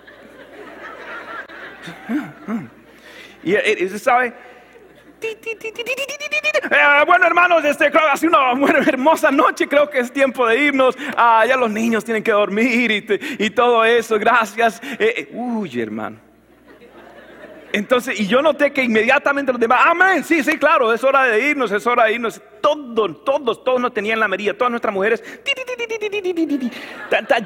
[3.42, 4.34] Y eh, eh, sabe,
[5.22, 9.66] eh, bueno, hermanos, este, creo que ha sido una hermosa noche.
[9.66, 10.96] Creo que es tiempo de irnos.
[11.16, 14.18] Ah, ya los niños tienen que dormir y, todo eso.
[14.18, 14.80] Gracias.
[14.82, 16.18] Eh, eh, uy, hermano.
[17.72, 21.50] Entonces, y yo noté que inmediatamente los demás, amén, sí, sí, claro, es hora de
[21.50, 22.40] irnos, es hora de irnos.
[22.60, 25.22] Todos, todos, todos nos tenían la merilla, todas nuestras mujeres,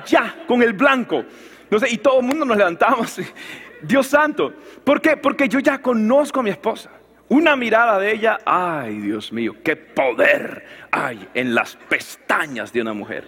[0.07, 1.25] ya, con el blanco.
[1.89, 3.21] Y todo el mundo nos levantamos.
[3.83, 5.17] Dios santo, ¿por qué?
[5.17, 6.91] Porque yo ya conozco a mi esposa.
[7.29, 12.93] Una mirada de ella, ay Dios mío, qué poder hay en las pestañas de una
[12.93, 13.27] mujer.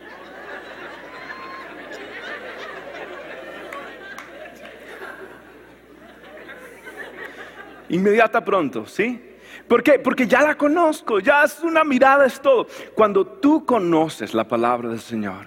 [7.89, 9.23] Inmediata pronto, ¿sí?
[9.69, 9.99] ¿Por qué?
[9.99, 12.67] Porque ya la conozco, ya es una mirada, es todo.
[12.95, 15.47] Cuando tú conoces la palabra del Señor,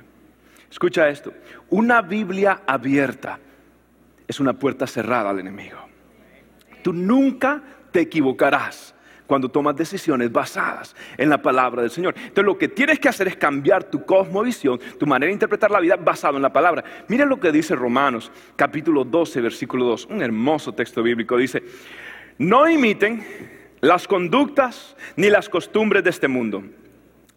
[0.70, 1.34] escucha esto,
[1.70, 3.40] una Biblia abierta
[4.28, 5.78] es una puerta cerrada al enemigo.
[6.82, 8.96] Tú nunca te equivocarás
[9.30, 12.16] cuando tomas decisiones basadas en la palabra del Señor.
[12.18, 15.80] Entonces lo que tienes que hacer es cambiar tu cosmovisión, tu manera de interpretar la
[15.80, 16.84] vida basado en la palabra.
[17.08, 21.38] Miren lo que dice Romanos capítulo 12, versículo 2, un hermoso texto bíblico.
[21.38, 21.62] Dice,
[22.40, 23.24] no imiten
[23.82, 26.64] las conductas ni las costumbres de este mundo.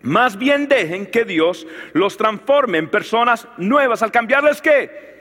[0.01, 5.12] Más bien dejen que Dios los transforme en personas nuevas al cambiarles qué?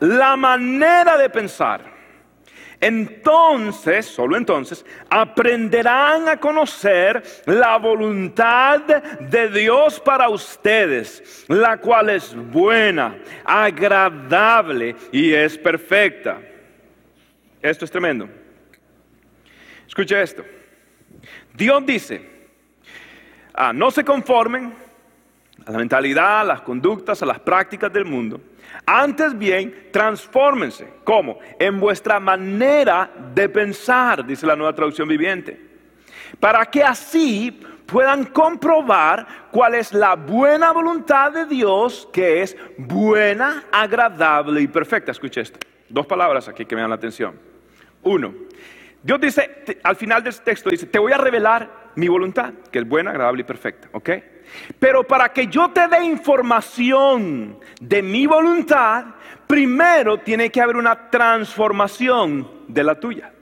[0.00, 1.93] La manera de pensar.
[2.86, 8.80] Entonces, solo entonces, aprenderán a conocer la voluntad
[9.20, 16.42] de Dios para ustedes, la cual es buena, agradable y es perfecta.
[17.62, 18.28] Esto es tremendo.
[19.88, 20.44] Escuche esto.
[21.54, 22.28] Dios dice,
[23.54, 24.74] ah, no se conformen
[25.64, 28.42] a la mentalidad, a las conductas, a las prácticas del mundo.
[28.86, 30.88] Antes bien, transfórmense.
[31.04, 31.38] ¿Cómo?
[31.58, 35.58] En vuestra manera de pensar, dice la nueva traducción viviente.
[36.38, 43.64] Para que así puedan comprobar cuál es la buena voluntad de Dios, que es buena,
[43.72, 45.12] agradable y perfecta.
[45.12, 45.58] Escuche esto.
[45.88, 47.38] Dos palabras aquí que me dan la atención.
[48.02, 48.34] Uno,
[49.02, 52.88] Dios dice, al final del texto dice, te voy a revelar mi voluntad, que es
[52.88, 54.10] buena, agradable y perfecta, ¿ok?
[54.78, 59.06] Pero para que yo te dé información de mi voluntad,
[59.46, 63.32] primero tiene que haber una transformación de la tuya.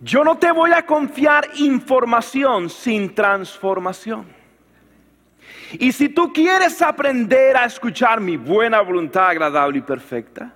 [0.00, 4.26] Yo no te voy a confiar información sin transformación.
[5.72, 10.54] Y si tú quieres aprender a escuchar mi buena voluntad agradable y perfecta,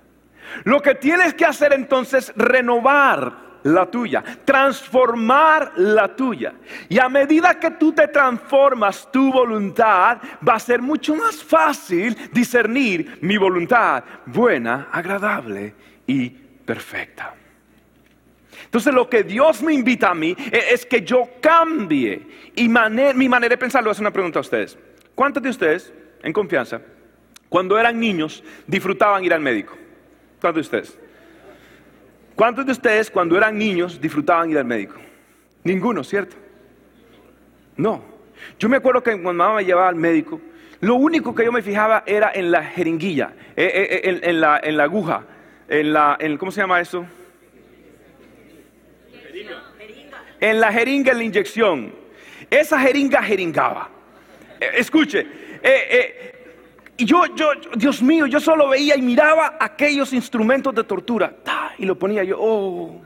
[0.63, 6.53] lo que tienes que hacer entonces es renovar la tuya, transformar la tuya.
[6.87, 12.15] Y a medida que tú te transformas tu voluntad, va a ser mucho más fácil
[12.31, 15.73] discernir mi voluntad buena, agradable
[16.05, 17.33] y perfecta.
[18.65, 23.29] Entonces lo que Dios me invita a mí e- es que yo cambie y mi
[23.29, 23.83] manera de pensar.
[23.83, 24.77] Le voy una pregunta a ustedes.
[25.15, 26.81] ¿Cuántos de ustedes, en confianza,
[27.49, 29.75] cuando eran niños, disfrutaban ir al médico?
[30.39, 31.04] ¿Cuántos de ustedes?
[32.35, 34.95] ¿Cuántos de ustedes cuando eran niños disfrutaban ir al médico?
[35.63, 36.35] Ninguno, ¿cierto?
[37.77, 38.03] No.
[38.59, 40.41] Yo me acuerdo que cuando mamá me llevaba al médico,
[40.81, 44.59] lo único que yo me fijaba era en la jeringuilla, eh, eh, eh, en, la,
[44.61, 45.23] en la aguja,
[45.67, 47.05] en la, ¿cómo se llama eso?
[50.39, 51.93] En la jeringa, en la inyección.
[52.49, 53.89] Esa jeringa jeringaba.
[54.59, 55.27] Escuche, eh,
[55.63, 56.34] eh,
[56.97, 61.35] Y yo, yo, Dios mío, yo solo veía y miraba aquellos instrumentos de tortura.
[61.77, 63.01] Y lo ponía yo, oh,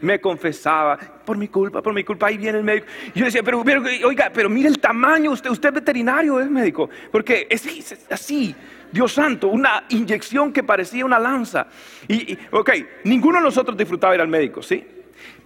[0.00, 2.86] me confesaba, por mi culpa, por mi culpa, ahí viene el médico.
[3.14, 3.62] Y yo decía, pero,
[4.04, 6.88] oiga, pero mire el tamaño, usted, usted es veterinario, es médico.
[7.10, 8.54] Porque es, así,
[8.90, 11.66] Dios santo, una inyección que parecía una lanza.
[12.08, 12.70] Y, y, ok,
[13.04, 14.84] ninguno de nosotros disfrutaba ir al médico, ¿sí?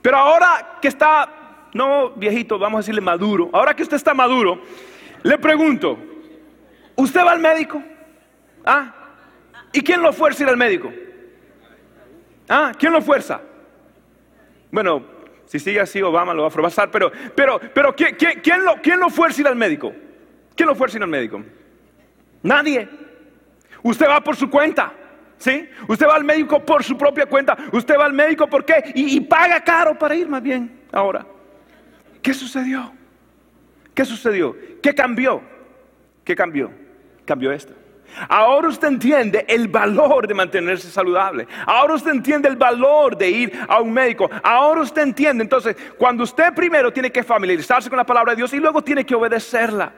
[0.00, 4.62] Pero ahora que está, no viejito, vamos a decirle maduro, ahora que usted está maduro,
[5.24, 5.98] le pregunto,
[6.96, 7.82] ¿Usted va al médico?
[8.64, 8.92] ¿Ah?
[9.72, 10.92] ¿Y quién lo fuerza ir al médico?
[12.48, 12.72] ¿Ah?
[12.78, 13.40] ¿Quién lo fuerza?
[14.70, 15.04] Bueno,
[15.44, 18.98] si sigue así, Obama lo va a fracasar, pero, pero, pero ¿quién, quién, lo, ¿quién
[18.98, 19.92] lo fuerza ir al médico?
[20.54, 21.42] ¿Quién lo fuerza ir al médico?
[22.42, 22.88] Nadie.
[23.82, 24.92] Usted va por su cuenta.
[25.38, 25.68] ¿Sí?
[25.86, 27.56] Usted va al médico por su propia cuenta.
[27.70, 28.92] Usted va al médico ¿por qué?
[28.94, 31.26] Y, y paga caro para ir más bien ahora.
[32.22, 32.92] ¿Qué sucedió?
[33.94, 34.56] ¿Qué sucedió?
[34.82, 35.42] ¿Qué cambió?
[36.24, 36.85] ¿Qué cambió?
[37.26, 37.74] Cambió esto.
[38.28, 41.46] Ahora usted entiende el valor de mantenerse saludable.
[41.66, 44.30] Ahora usted entiende el valor de ir a un médico.
[44.42, 48.52] Ahora usted entiende entonces cuando usted primero tiene que familiarizarse con la palabra de Dios
[48.54, 49.92] y luego tiene que obedecerla.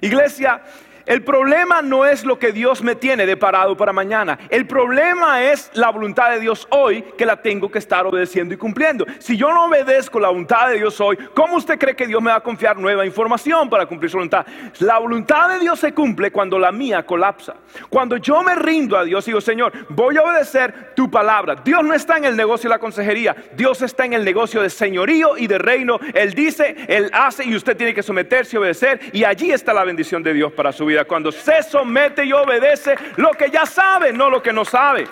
[0.00, 0.62] Iglesia,
[1.06, 4.38] el problema no es lo que Dios me tiene deparado para mañana.
[4.48, 8.56] El problema es la voluntad de Dios hoy que la tengo que estar obedeciendo y
[8.56, 9.04] cumpliendo.
[9.18, 12.30] Si yo no obedezco la voluntad de Dios hoy, ¿cómo usted cree que Dios me
[12.30, 14.46] va a confiar nueva información para cumplir su voluntad?
[14.78, 17.56] La voluntad de Dios se cumple cuando la mía colapsa.
[17.90, 21.56] Cuando yo me rindo a Dios y digo, Señor, voy a obedecer tu palabra.
[21.62, 23.36] Dios no está en el negocio de la consejería.
[23.54, 25.98] Dios está en el negocio de señorío y de reino.
[26.14, 29.00] Él dice, Él hace y usted tiene que someterse y obedecer.
[29.12, 32.94] Y allí está la bendición de Dios para su vida cuando se somete y obedece
[33.16, 35.08] lo que ya sabe, no lo que no sabe.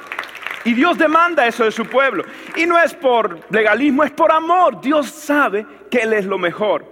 [0.64, 2.24] Y Dios demanda eso de su pueblo.
[2.54, 4.80] Y no es por legalismo, es por amor.
[4.80, 6.84] Dios sabe que Él es lo mejor.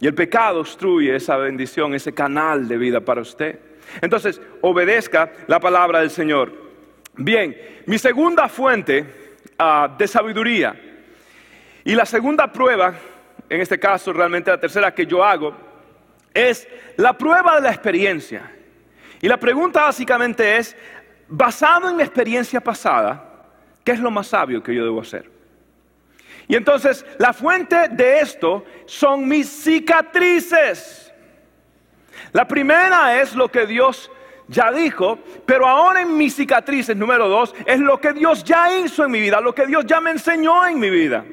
[0.00, 3.60] Y el pecado obstruye esa bendición, ese canal de vida para usted.
[4.00, 6.52] Entonces, obedezca la palabra del Señor.
[7.14, 10.74] Bien, mi segunda fuente ah, de sabiduría
[11.84, 12.94] y la segunda prueba,
[13.48, 15.54] en este caso realmente la tercera que yo hago,
[16.36, 18.50] es la prueba de la experiencia.
[19.20, 20.76] Y la pregunta básicamente es,
[21.28, 23.48] basado en mi experiencia pasada,
[23.82, 25.30] ¿qué es lo más sabio que yo debo hacer?
[26.48, 31.12] Y entonces la fuente de esto son mis cicatrices.
[32.32, 34.10] La primera es lo que Dios
[34.48, 39.04] ya dijo, pero ahora en mis cicatrices, número dos, es lo que Dios ya hizo
[39.04, 41.24] en mi vida, lo que Dios ya me enseñó en mi vida.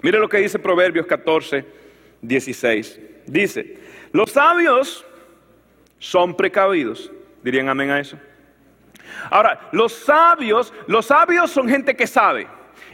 [0.00, 1.64] Mire lo que dice Proverbios 14,
[2.22, 3.00] 16.
[3.28, 3.78] Dice,
[4.12, 5.04] los sabios
[5.98, 7.10] son precavidos.
[7.42, 8.18] ¿Dirían amén a eso?
[9.30, 12.46] Ahora, los sabios, los sabios son gente que sabe.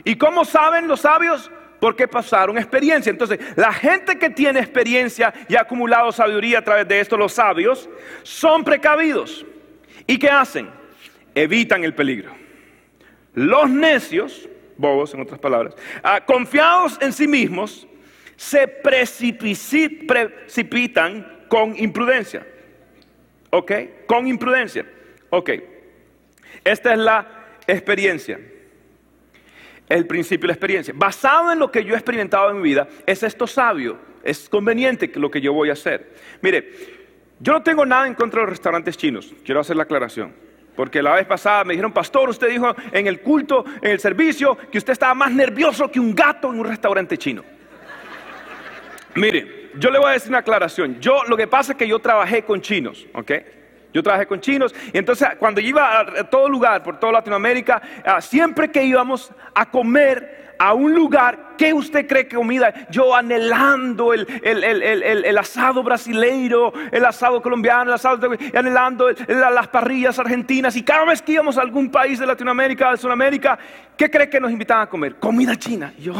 [0.04, 1.50] ¿Y cómo saben los sabios?
[1.80, 3.10] Porque pasaron experiencia.
[3.10, 7.32] Entonces, la gente que tiene experiencia y ha acumulado sabiduría a través de esto, los
[7.32, 7.88] sabios,
[8.22, 9.44] son precavidos.
[10.06, 10.70] ¿Y qué hacen?
[11.34, 12.32] Evitan el peligro.
[13.34, 17.86] Los necios, bobos en otras palabras, ah, confiados en sí mismos,
[18.36, 19.46] se precipitan
[21.48, 22.46] con imprudencia.
[23.50, 23.72] ¿Ok?
[24.06, 24.84] Con imprudencia.
[25.30, 25.50] Ok.
[26.64, 28.40] Esta es la experiencia.
[29.88, 30.94] El principio de la experiencia.
[30.96, 33.98] Basado en lo que yo he experimentado en mi vida, es esto sabio.
[34.22, 36.14] Es conveniente lo que yo voy a hacer.
[36.40, 36.72] Mire,
[37.38, 39.34] yo no tengo nada en contra de los restaurantes chinos.
[39.44, 40.32] Quiero hacer la aclaración.
[40.74, 44.56] Porque la vez pasada me dijeron, pastor, usted dijo en el culto, en el servicio,
[44.72, 47.44] que usted estaba más nervioso que un gato en un restaurante chino.
[49.16, 51.00] Mire, yo le voy a decir una aclaración.
[51.00, 53.32] Yo lo que pasa es que yo trabajé con chinos, ¿ok?
[53.92, 58.20] Yo trabajé con chinos y entonces cuando iba a todo lugar, por toda Latinoamérica, ah,
[58.20, 62.88] siempre que íbamos a comer a un lugar, ¿qué usted cree que comida?
[62.90, 70.74] Yo anhelando el, el, asado brasileiro, el asado colombiano, el asado, anhelando las parrillas argentinas
[70.74, 73.58] y cada vez que íbamos a algún país de Latinoamérica, de Sudamérica,
[73.96, 75.16] ¿qué cree que nos invitaban a comer?
[75.16, 75.92] Comida china.
[75.98, 76.14] Y yo,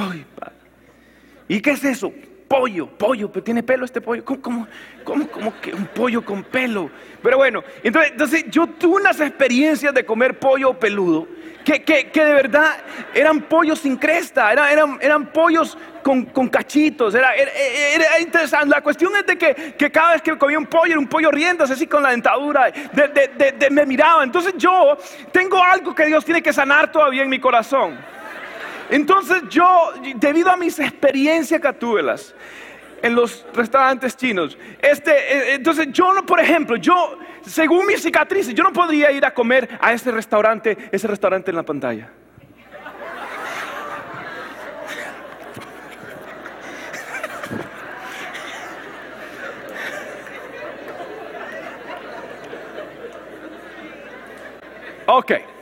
[1.48, 2.12] ¿y qué es eso?
[2.48, 4.24] Pollo, pollo, pero tiene pelo este pollo.
[4.24, 4.66] ¿Cómo,
[5.04, 6.90] cómo, que un pollo con pelo?
[7.22, 11.26] Pero bueno, entonces, yo tuve unas experiencias de comer pollo peludo
[11.64, 12.76] que, de verdad
[13.14, 18.68] eran pollos sin cresta, eran, eran, pollos con, cachitos, era, era, interesante.
[18.68, 21.64] La cuestión es de que, cada vez que comía un pollo era un pollo riendo,
[21.64, 24.22] así con la dentadura, de, me miraba.
[24.22, 24.99] Entonces yo
[25.32, 27.99] tengo algo que Dios tiene que sanar todavía en mi corazón.
[28.91, 32.35] Entonces yo, debido a mis experiencias catuelas
[33.03, 38.55] en los restaurantes chinos, este, eh, entonces yo no, por ejemplo, yo, según mis cicatrices,
[38.55, 42.11] yo no podría ir a comer a ese restaurante, ese restaurante en la pantalla.
[55.07, 55.53] Ok.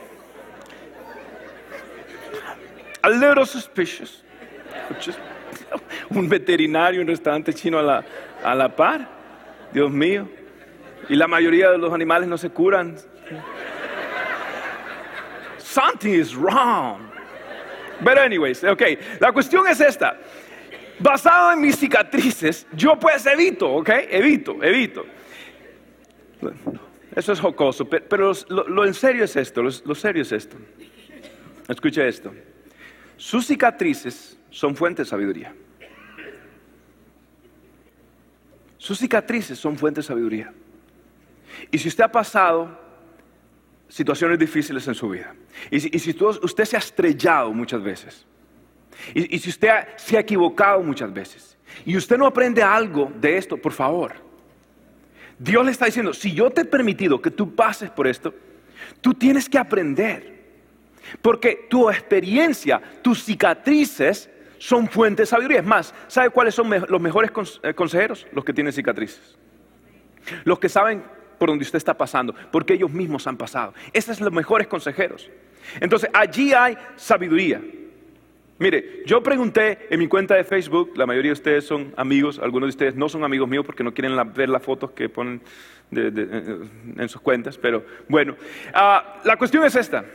[3.03, 4.23] A little suspicious.
[6.09, 8.05] Un veterinario, un restaurante chino a la,
[8.43, 9.07] a la par.
[9.73, 10.27] Dios mío.
[11.09, 12.95] Y la mayoría de los animales no se curan.
[15.57, 17.01] Something is wrong.
[18.01, 18.81] But anyways, ok.
[19.19, 20.17] La cuestión es esta.
[20.99, 25.05] Basado en mis cicatrices, yo pues evito, ok, evito, evito.
[27.15, 30.55] Eso es jocoso, pero, lo, en serio es esto, lo, lo serio es esto.
[31.67, 32.31] Escuche esto.
[33.17, 35.53] Sus cicatrices son fuentes de sabiduría.
[38.77, 40.53] Sus cicatrices son fuentes de sabiduría.
[41.71, 42.79] Y si usted ha pasado
[43.87, 45.35] situaciones difíciles en su vida,
[45.69, 48.25] y si, usted se ha estrellado muchas veces,
[49.13, 53.57] y, si usted se ha equivocado muchas veces, y usted no aprende algo de esto,
[53.57, 54.13] por favor,
[55.39, 58.33] Dios le está diciendo, si yo te he permitido que tú pases por esto,
[59.01, 60.32] tú tienes que aprender.
[61.21, 65.59] Porque tu experiencia, tus cicatrices son fuentes de sabiduría.
[65.59, 67.31] Es más, ¿sabe cuáles son los mejores
[67.63, 68.27] eh, consejeros?
[68.31, 69.37] Los que tienen cicatrices.
[70.45, 71.03] Los que saben
[71.37, 73.73] por donde usted está pasando, porque ellos mismos han pasado.
[73.91, 75.29] Esos son los mejores consejeros.
[75.81, 77.61] Entonces, allí hay sabiduría.
[78.59, 82.67] Mire, yo pregunté en mi cuenta de Facebook, la mayoría de ustedes son amigos, algunos
[82.67, 85.41] de ustedes no son amigos míos porque no quieren ver las fotos que ponen
[85.91, 88.35] en sus cuentas, pero bueno,
[88.73, 90.05] ah, la cuestión es esta,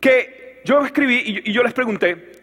[0.00, 2.42] que yo escribí y, yo les pregunté,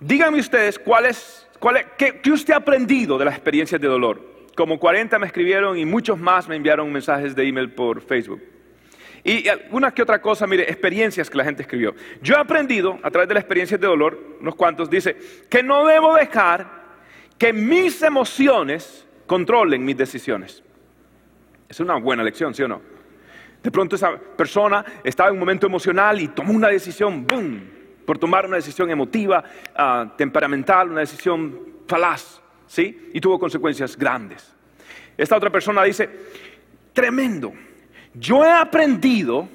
[0.00, 1.48] díganme ustedes cuál es,
[1.96, 5.84] qué, qué usted ha aprendido de las experiencias de dolor como 40 me escribieron y
[5.84, 8.42] muchos más me enviaron mensajes de email por Facebook.
[9.22, 11.94] Y alguna que otra cosa, mire, experiencias que la gente escribió.
[12.20, 15.16] Yo he aprendido a través de las experiencias de dolor, unos cuantos, dice,
[15.48, 16.84] que no debo dejar
[17.38, 20.62] que mis emociones controlen mis decisiones.
[21.68, 22.82] Es una buena lección, ¿sí o no?
[23.64, 27.62] De pronto esa persona estaba en un momento emocional y tomó una decisión, ¡boom!
[28.04, 29.42] Por tomar una decisión emotiva,
[29.74, 31.58] ah, temperamental, una decisión
[31.88, 32.42] falaz.
[32.66, 33.10] ¿sí?
[33.14, 34.54] Y tuvo consecuencias grandes.
[35.16, 36.10] Esta otra persona dice,
[36.92, 37.54] tremendo,
[38.12, 39.48] yo he aprendido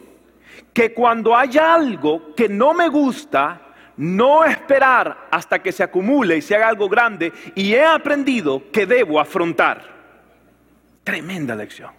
[0.73, 3.61] que cuando hay algo que no me gusta,
[3.97, 8.87] no esperar hasta que se acumule y se haga algo grande, y he aprendido que
[8.87, 9.83] debo afrontar.
[11.03, 11.98] Tremenda lección.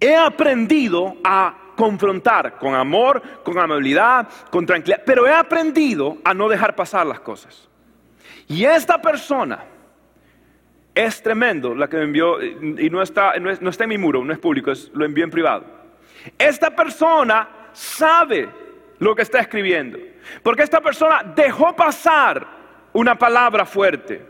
[0.00, 6.48] He aprendido a confrontar con amor, con amabilidad, con tranquilidad, pero he aprendido a no
[6.48, 7.68] dejar pasar las cosas.
[8.46, 9.64] Y esta persona
[10.94, 14.32] es tremendo, la que me envió, y no está, no, está en mi muro, no
[14.32, 15.64] es público, lo envió en privado.
[16.38, 18.48] Esta persona sabe
[18.98, 19.98] lo que está escribiendo,
[20.42, 22.46] porque esta persona dejó pasar
[22.92, 24.24] una palabra fuerte,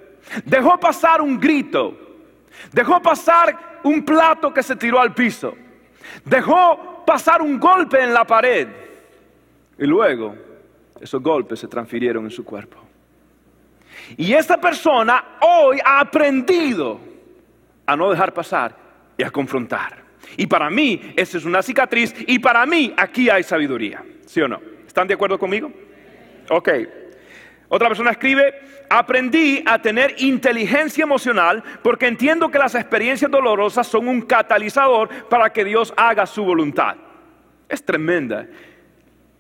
[0.45, 2.04] dejó pasar un grito,
[2.73, 5.55] dejó pasar un plato que se tiró al piso,
[6.25, 8.69] dejó pasar un golpe en la pared,
[9.79, 10.35] y luego
[11.01, 12.79] esos golpes se transfirieron en su cuerpo.
[14.17, 17.01] Y esta persona hoy ha aprendido
[17.87, 18.77] a no dejar pasar
[19.17, 20.03] y a confrontar.
[20.37, 24.03] Y para mí esa es una cicatriz y para mí aquí hay sabiduría.
[24.27, 24.61] ¿Sí o no?
[24.87, 25.71] ¿Están de acuerdo conmigo?
[26.51, 26.69] Ok.
[27.69, 28.61] Otra persona escribe,
[28.91, 35.51] aprendí a tener inteligencia emocional porque entiendo que las experiencias dolorosas son un catalizador para
[35.51, 36.97] que Dios haga su voluntad.
[37.69, 38.47] Es tremenda.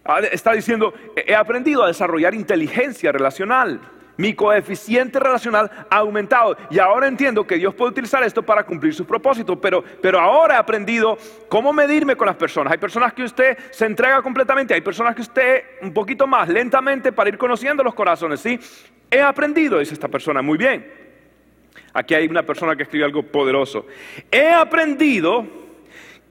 [0.04, 3.80] Ah, está diciendo, he aprendido a desarrollar inteligencia relacional
[4.16, 6.56] mi coeficiente relacional ha aumentado.
[6.70, 9.58] Y ahora entiendo que Dios puede utilizar esto para cumplir sus propósitos.
[9.60, 12.72] Pero, pero ahora he aprendido cómo medirme con las personas.
[12.72, 14.74] Hay personas que usted se entrega completamente.
[14.74, 18.40] Hay personas que usted un poquito más lentamente para ir conociendo los corazones.
[18.40, 18.58] ¿sí?
[19.10, 20.42] He aprendido, dice esta persona.
[20.42, 21.04] Muy bien.
[21.92, 23.86] Aquí hay una persona que escribe algo poderoso.
[24.30, 25.63] He aprendido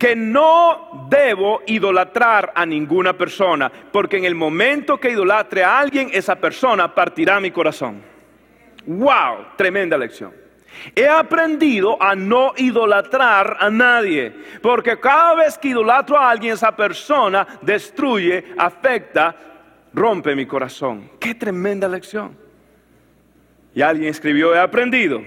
[0.03, 6.09] que no debo idolatrar a ninguna persona, porque en el momento que idolatre a alguien,
[6.11, 8.01] esa persona partirá mi corazón.
[8.85, 9.55] ¡Wow!
[9.55, 10.33] Tremenda lección.
[10.93, 16.75] He aprendido a no idolatrar a nadie, porque cada vez que idolatro a alguien, esa
[16.75, 19.33] persona destruye, afecta,
[19.93, 21.11] rompe mi corazón.
[21.17, 22.35] ¡Qué tremenda lección!
[23.73, 25.23] Y alguien escribió, he aprendido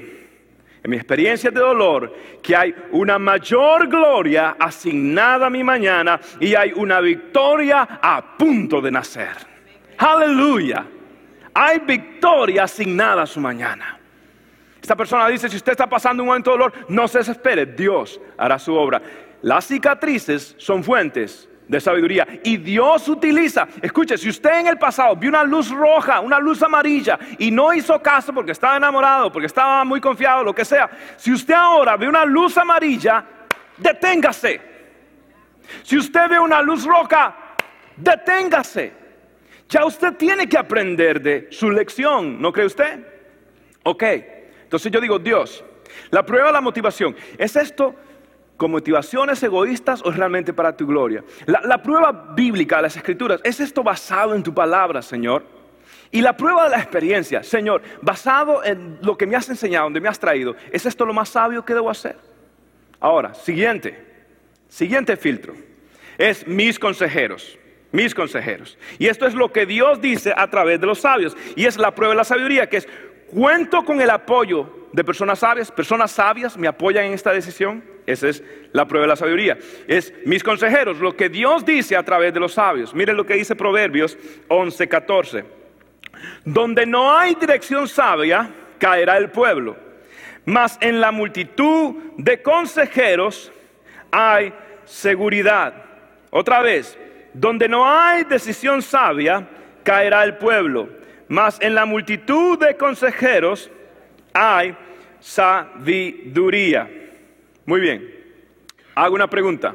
[0.86, 6.54] en mi experiencia de dolor, que hay una mayor gloria asignada a mi mañana y
[6.54, 9.36] hay una victoria a punto de nacer.
[9.98, 10.86] Aleluya.
[11.52, 13.98] Hay victoria asignada a su mañana.
[14.80, 18.20] Esta persona dice, si usted está pasando un momento de dolor, no se desespere, Dios
[18.38, 19.02] hará su obra.
[19.42, 22.26] Las cicatrices son fuentes de sabiduría.
[22.44, 26.62] Y Dios utiliza, escuche, si usted en el pasado vio una luz roja, una luz
[26.62, 30.88] amarilla y no hizo caso porque estaba enamorado, porque estaba muy confiado, lo que sea,
[31.16, 33.24] si usted ahora ve una luz amarilla,
[33.76, 34.60] deténgase.
[35.82, 37.34] Si usted ve una luz roja,
[37.96, 38.92] deténgase.
[39.68, 43.04] Ya usted tiene que aprender de su lección, ¿no cree usted?
[43.82, 44.02] Ok,
[44.62, 45.64] entonces yo digo, Dios,
[46.10, 47.94] la prueba de la motivación, ¿es esto
[48.56, 51.24] con motivaciones egoístas o es realmente para tu gloria?
[51.46, 55.44] La, prueba bíblica de las escrituras, ¿es esto basado en tu palabra, Señor?
[56.10, 60.00] Y la prueba de la experiencia, Señor, basado en lo que me has enseñado, donde
[60.00, 62.16] me has traído, ¿es esto lo más sabio que debo hacer?
[63.00, 64.02] Ahora, siguiente,
[64.68, 65.54] siguiente filtro,
[66.16, 67.58] es mis consejeros
[67.92, 68.76] mis consejeros.
[68.98, 71.36] Y esto es lo que Dios dice a través de los sabios.
[71.56, 72.88] Y es la prueba de la sabiduría, que es,
[73.28, 77.82] cuento con el apoyo de personas sabias, personas sabias me apoyan en esta decisión.
[78.06, 78.42] Esa es
[78.72, 79.58] la prueba de la sabiduría.
[79.88, 82.94] Es mis consejeros, lo que Dios dice a través de los sabios.
[82.94, 84.16] Miren lo que dice Proverbios
[84.48, 85.44] 11, 14.
[86.44, 88.48] Donde no hay dirección sabia,
[88.78, 89.76] caerá el pueblo.
[90.44, 93.52] Mas en la multitud de consejeros
[94.12, 94.54] hay
[94.84, 95.74] seguridad.
[96.30, 96.96] Otra vez,
[97.34, 99.48] donde no hay decisión sabia,
[99.82, 100.88] caerá el pueblo,
[101.28, 103.70] mas en la multitud de consejeros
[104.32, 104.76] hay
[105.20, 106.88] sabiduría.
[107.66, 108.08] Muy bien,
[108.94, 109.74] hago una pregunta.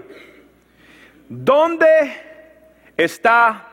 [1.28, 1.86] ¿Dónde
[2.96, 3.68] está,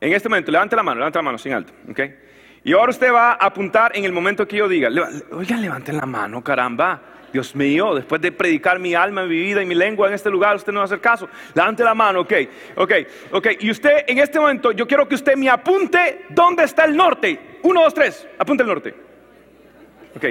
[0.00, 2.00] en este momento, levante la mano, levante la mano sin alto, ¿ok?
[2.64, 4.88] Y ahora usted va a apuntar en el momento que yo diga,
[5.30, 7.00] oigan, levanten la mano, caramba.
[7.32, 10.54] Dios mío, después de predicar mi alma, mi vida y mi lengua en este lugar,
[10.54, 11.28] usted no va a hacer caso.
[11.52, 12.32] Levante la mano, ok,
[12.76, 12.92] ok,
[13.32, 13.46] ok.
[13.58, 17.58] Y usted, en este momento, yo quiero que usted me apunte dónde está el norte.
[17.62, 18.94] Uno, dos, tres, apunte el norte.
[20.16, 20.24] Ok.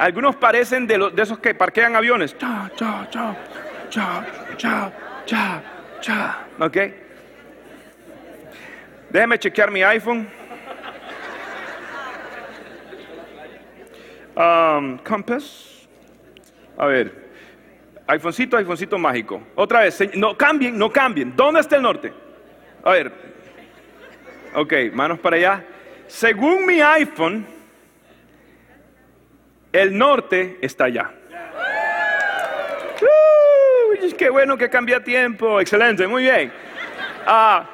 [0.00, 2.34] Algunos parecen de, los, de esos que parquean aviones.
[2.38, 3.36] Cha, cha, cha,
[3.90, 4.26] cha,
[4.56, 4.92] cha,
[5.26, 5.62] cha,
[6.00, 6.46] cha.
[6.58, 6.76] Ok.
[9.10, 10.26] Déjeme chequear mi iPhone.
[14.34, 15.86] Um, compass.
[16.78, 17.12] A ver.
[18.08, 19.42] iPhonecito, iPhonecito mágico.
[19.54, 20.16] Otra vez.
[20.16, 21.36] No cambien, no cambien.
[21.36, 22.10] ¿Dónde está el norte?
[22.82, 23.12] A ver.
[24.54, 25.62] Ok, manos para allá.
[26.06, 27.46] Según mi iPhone,
[29.72, 31.12] el norte está allá.
[34.20, 35.60] Qué bueno que cambia tiempo.
[35.62, 36.52] Excelente, muy bien.
[37.26, 37.64] Ah,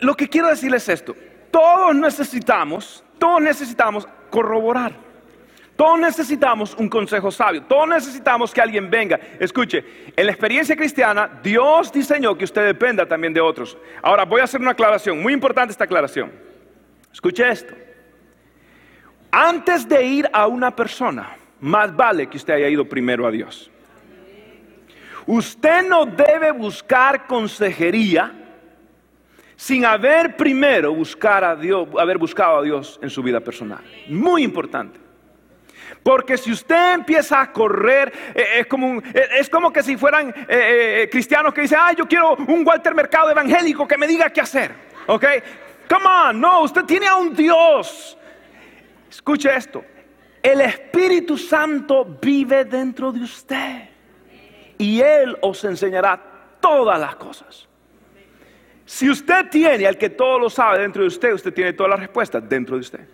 [0.00, 1.16] lo que quiero decirles es esto.
[1.50, 4.92] Todos necesitamos, todos necesitamos corroborar.
[5.76, 7.62] Todos necesitamos un consejo sabio.
[7.62, 9.18] Todos necesitamos que alguien venga.
[9.38, 9.82] Escuche,
[10.14, 13.78] en la experiencia cristiana, Dios diseñó que usted dependa también de otros.
[14.02, 16.30] Ahora voy a hacer una aclaración, muy importante esta aclaración.
[17.10, 17.74] Escuche esto.
[19.30, 23.70] Antes de ir a una persona, más vale que usted haya ido primero a Dios.
[25.26, 28.32] Usted no debe buscar consejería
[29.54, 33.80] sin haber primero buscar a Dios, haber buscado a Dios en su vida personal.
[34.08, 34.98] Muy importante.
[36.02, 40.34] Porque si usted empieza a correr, eh, es, como eh, es, como que si fueran
[40.48, 44.40] eh, cristianos que dicen, ah, yo quiero un Walter Mercado evangélico que me diga qué
[44.40, 44.72] hacer.
[45.06, 45.26] ¿Ok?
[45.88, 48.16] Come on, no, usted tiene a un Dios.
[49.10, 49.84] Escuche esto.
[50.42, 53.88] El Espíritu Santo vive dentro de usted.
[54.78, 56.18] Y Él os enseñará
[56.60, 57.68] todas las cosas.
[58.86, 62.00] Si usted tiene al que todo lo sabe dentro de usted, usted tiene todas las
[62.00, 63.08] respuestas dentro de usted.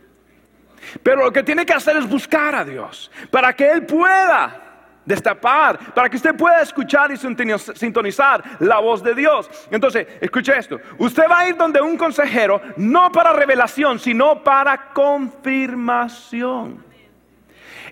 [1.03, 4.66] Pero lo que tiene que hacer es buscar a Dios para que Él pueda
[5.07, 9.48] destapar, para que usted pueda escuchar y sintonizar la voz de Dios.
[9.70, 10.78] Entonces, escuche esto.
[10.98, 16.84] Usted va a ir donde un consejero, no para revelación, sino para confirmación.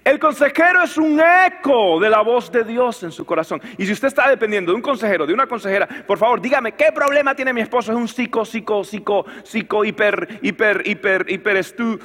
[0.04, 3.62] El consejero es un eco de la voz de Dios en su corazón.
[3.78, 6.92] Y si usted está dependiendo de un consejero, de una consejera, por favor, dígame, ¿qué
[6.92, 7.90] problema tiene mi esposo?
[7.90, 11.98] Es un psico, psico, psico, psico, hiper, hiper, hiper, hiper, estu,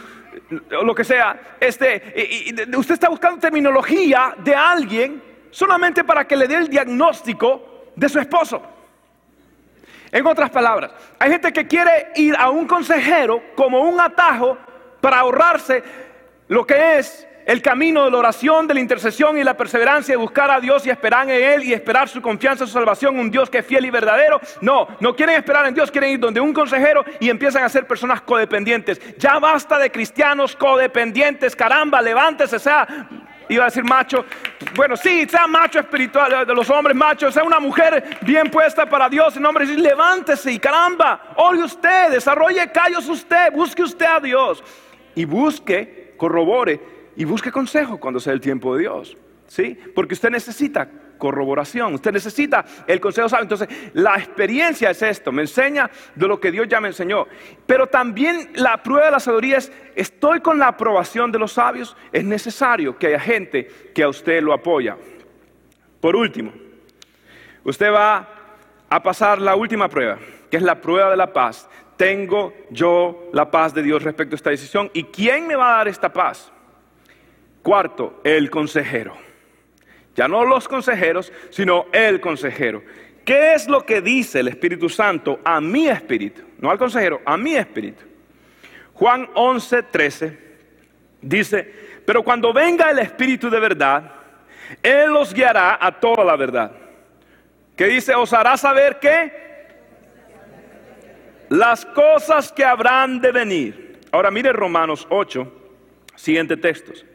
[0.69, 1.55] lo que sea.
[1.59, 5.21] Este, usted está buscando terminología de alguien
[5.51, 8.61] solamente para que le dé el diagnóstico de su esposo.
[10.11, 14.57] En otras palabras, hay gente que quiere ir a un consejero como un atajo
[15.01, 15.83] para ahorrarse
[16.47, 20.17] lo que es el camino de la oración, de la intercesión y la perseverancia de
[20.17, 23.49] buscar a Dios y esperar en Él y esperar su confianza, su salvación, un Dios
[23.49, 24.39] que es fiel y verdadero.
[24.61, 27.87] No, no quieren esperar en Dios, quieren ir donde un consejero y empiezan a ser
[27.87, 29.01] personas codependientes.
[29.17, 33.09] Ya basta de cristianos codependientes, caramba, levántese, sea
[33.49, 34.25] iba a decir macho.
[34.75, 39.09] Bueno, sí, sea macho espiritual de los hombres machos, sea una mujer bien puesta para
[39.09, 44.05] Dios en nombre de Dios, levántese y caramba, ore usted, desarrolle callos usted, busque usted
[44.05, 44.63] a Dios
[45.15, 49.17] y busque, corrobore y busque consejo cuando sea el tiempo de Dios.
[49.45, 49.77] ¿Sí?
[49.93, 53.43] Porque usted necesita corroboración, usted necesita el consejo sabio.
[53.43, 57.27] Entonces, la experiencia es esto, me enseña de lo que Dios ya me enseñó.
[57.65, 61.97] Pero también la prueba de la sabiduría es, estoy con la aprobación de los sabios,
[62.13, 64.95] es necesario que haya gente que a usted lo apoya.
[65.99, 66.53] Por último,
[67.65, 68.29] usted va
[68.87, 71.67] a pasar la última prueba, que es la prueba de la paz.
[71.97, 74.89] Tengo yo la paz de Dios respecto a esta decisión.
[74.93, 76.53] ¿Y quién me va a dar esta paz?
[77.69, 79.15] Cuarto, el consejero.
[80.15, 82.81] Ya no los consejeros, sino el consejero.
[83.23, 86.41] ¿Qué es lo que dice el Espíritu Santo a mi espíritu?
[86.57, 88.03] No al consejero, a mi espíritu.
[88.93, 90.39] Juan 11, 13
[91.21, 94.13] dice, pero cuando venga el Espíritu de verdad,
[94.81, 96.71] Él los guiará a toda la verdad.
[97.77, 98.15] ¿Qué dice?
[98.15, 99.31] Os hará saber qué?
[101.49, 103.99] Las cosas que habrán de venir.
[104.11, 105.53] Ahora mire Romanos 8,
[106.15, 107.05] siguiente textos.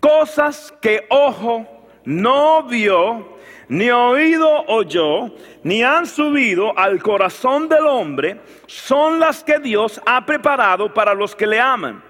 [0.00, 1.66] Cosas que ojo
[2.04, 3.36] no vio,
[3.68, 5.30] ni oído oyó,
[5.64, 11.34] ni han subido al corazón del hombre, son las que Dios ha preparado para los
[11.34, 12.02] que le aman.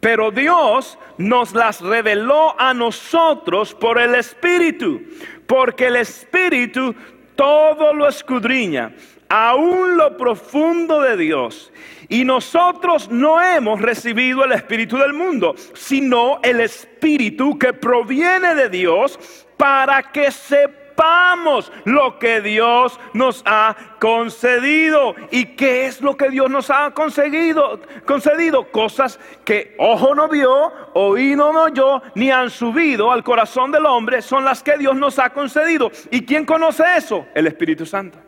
[0.00, 5.00] Pero Dios nos las reveló a nosotros por el Espíritu,
[5.46, 6.94] porque el Espíritu
[7.34, 8.94] todo lo escudriña,
[9.28, 11.72] aún lo profundo de Dios.
[12.08, 18.68] Y nosotros no hemos recibido el Espíritu del mundo, sino el Espíritu que proviene de
[18.68, 25.14] Dios para que sepamos lo que Dios nos ha concedido.
[25.30, 27.80] ¿Y qué es lo que Dios nos ha concedido?
[28.04, 28.70] concedido?
[28.70, 34.22] Cosas que ojo no vio, oído no oyó, ni han subido al corazón del hombre,
[34.22, 35.90] son las que Dios nos ha concedido.
[36.10, 37.26] ¿Y quién conoce eso?
[37.34, 38.25] El Espíritu Santo.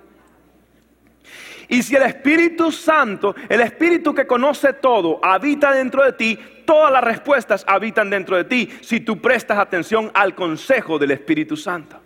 [1.69, 6.91] Y si el Espíritu Santo, el Espíritu que conoce todo, habita dentro de ti, todas
[6.91, 12.01] las respuestas habitan dentro de ti si tú prestas atención al consejo del Espíritu Santo.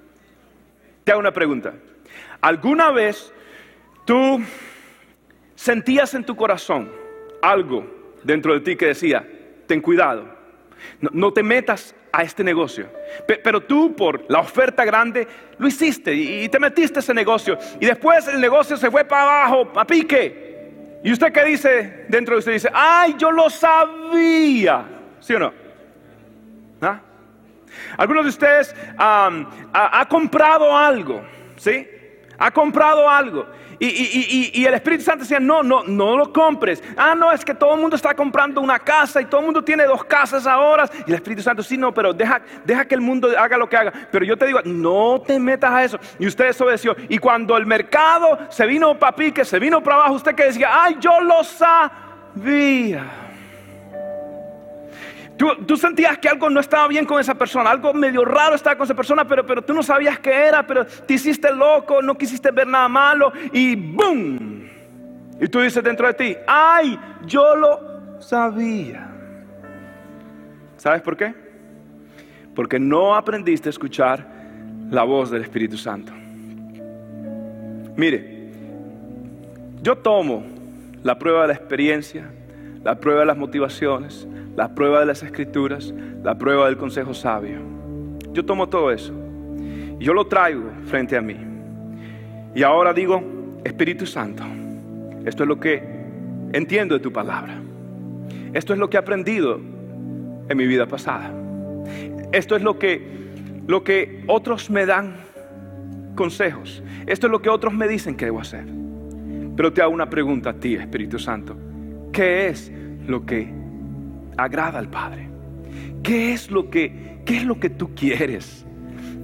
[1.04, 1.74] Te hago una pregunta.
[2.40, 3.32] ¿Alguna vez
[4.04, 4.42] tú
[5.54, 6.90] sentías en tu corazón
[7.40, 9.28] algo dentro de ti que decía,
[9.66, 10.41] ten cuidado,
[11.00, 12.88] no, te metas a este negocio.
[13.26, 15.26] Pero tú por la oferta grande
[15.58, 17.58] lo hiciste y te metiste a ese negocio.
[17.80, 21.00] Y después el negocio se fue para abajo, a pique.
[21.04, 22.52] ¿Y usted qué dice dentro de usted?
[22.52, 24.84] Dice, ay, yo lo sabía.
[25.20, 25.52] ¿Sí o no?
[26.80, 27.00] ¿Ah?
[27.96, 31.22] Algunos de ustedes han ha comprado algo,
[31.56, 31.88] ¿sí?
[32.38, 33.46] Ha comprado algo
[33.84, 36.80] y, el Espíritu Santo decía, no, no, no lo compres.
[36.96, 39.64] Ah, no, es que todo el mundo está comprando una casa y todo el mundo
[39.64, 40.88] tiene dos casas ahora.
[41.04, 43.76] Y el Espíritu Santo, sí, no, pero deja, deja que el mundo haga lo que
[43.76, 43.92] haga.
[44.12, 45.98] Pero yo te digo, no te metas a eso.
[46.20, 46.94] Y usted desobedeció.
[47.08, 50.68] Y cuando el mercado se vino para pique, se vino para abajo, usted que decía,
[50.70, 53.04] ay, yo lo sabía.
[55.36, 58.84] Tú, sentías que algo no estaba bien con esa persona, algo medio raro estaba con
[58.84, 62.50] esa persona, pero, pero tú no sabías qué era, pero te hiciste loco, no quisiste
[62.50, 64.68] ver nada malo y ¡boom!
[65.40, 66.98] Y tú dices dentro de ti, ¡ay!
[67.26, 69.08] Yo lo sabía.
[70.76, 71.34] ¿Sabes por qué?
[72.54, 74.26] Porque no aprendiste a escuchar
[74.90, 76.12] la voz del Espíritu Santo.
[77.96, 78.50] Mire,
[79.82, 80.44] yo tomo
[81.02, 82.30] la prueba de la experiencia,
[82.84, 84.26] la prueba de las motivaciones,
[84.56, 87.58] la prueba de las escrituras, la prueba del consejo sabio.
[88.32, 89.22] Yo tomo todo eso
[90.02, 91.36] yo lo traigo frente a mí.
[92.54, 93.22] Y ahora digo,
[93.64, 94.42] Espíritu Santo,
[95.24, 95.82] esto es lo que
[96.52, 97.54] entiendo de tu palabra.
[98.52, 99.60] Esto es lo que he aprendido
[100.48, 101.32] en mi vida pasada.
[102.32, 103.22] Esto es lo que
[103.68, 105.14] lo que otros me dan
[106.16, 106.82] consejos.
[107.06, 108.64] Esto es lo que otros me dicen que debo hacer.
[109.56, 111.56] Pero te hago una pregunta a ti, Espíritu Santo.
[112.12, 112.72] ¿Qué es
[113.06, 113.61] lo que
[114.36, 115.28] agrada al Padre?
[116.02, 118.66] ¿Qué es lo que, qué es lo que tú quieres?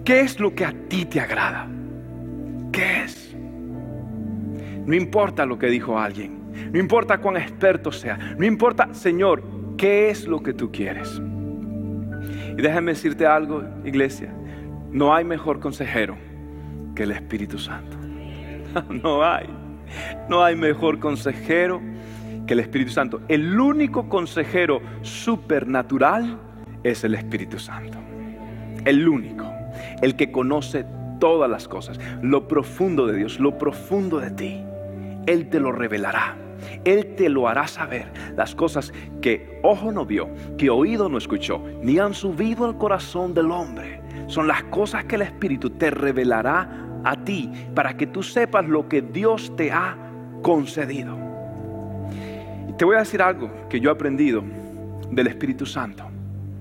[0.05, 1.69] ¿Qué es lo que a ti te agrada?
[2.73, 3.37] ¿Qué es?
[4.87, 6.39] No importa lo que dijo alguien,
[6.73, 9.43] no importa cuán experto sea, no importa, Señor,
[9.77, 11.21] ¿qué es lo que tú quieres?
[12.57, 14.33] Y déjame decirte algo, iglesia,
[14.91, 16.17] no hay mejor consejero
[16.95, 17.97] que el Espíritu Santo.
[19.03, 19.47] No hay,
[20.29, 21.81] no hay mejor consejero
[22.49, 23.21] que el Espíritu Santo.
[23.29, 26.39] El único consejero supernatural
[26.83, 27.99] es el Espíritu Santo.
[28.85, 29.45] El único.
[30.01, 30.87] El que conoce
[31.21, 32.01] todas las cosas.
[32.23, 34.65] Lo profundo de Dios, lo profundo de ti.
[35.27, 36.37] Él te lo revelará.
[36.85, 38.11] Él te lo hará saber.
[38.35, 43.35] Las cosas que ojo no vio, que oído no escuchó, ni han subido al corazón
[43.35, 44.01] del hombre.
[44.27, 48.89] Son las cosas que el Espíritu te revelará a ti para que tú sepas lo
[48.89, 49.97] que Dios te ha
[50.43, 51.28] concedido.
[52.79, 54.45] Te voy a decir algo que yo he aprendido
[55.11, 56.05] del Espíritu Santo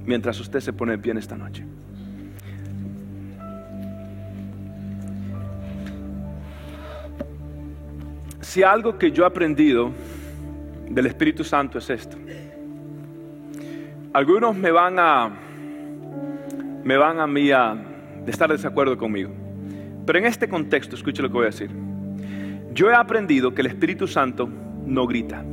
[0.03, 1.63] mientras usted se pone de pie en esta noche.
[8.41, 9.91] Si algo que yo he aprendido
[10.89, 12.18] del Espíritu Santo es esto.
[14.11, 15.30] Algunos me van a
[16.84, 17.76] me van a mí a
[18.26, 19.30] estar de desacuerdo conmigo.
[20.07, 21.70] Pero en este contexto, escuche lo que voy a decir.
[22.74, 24.49] Yo he aprendido que el Espíritu Santo
[24.86, 25.43] no grita.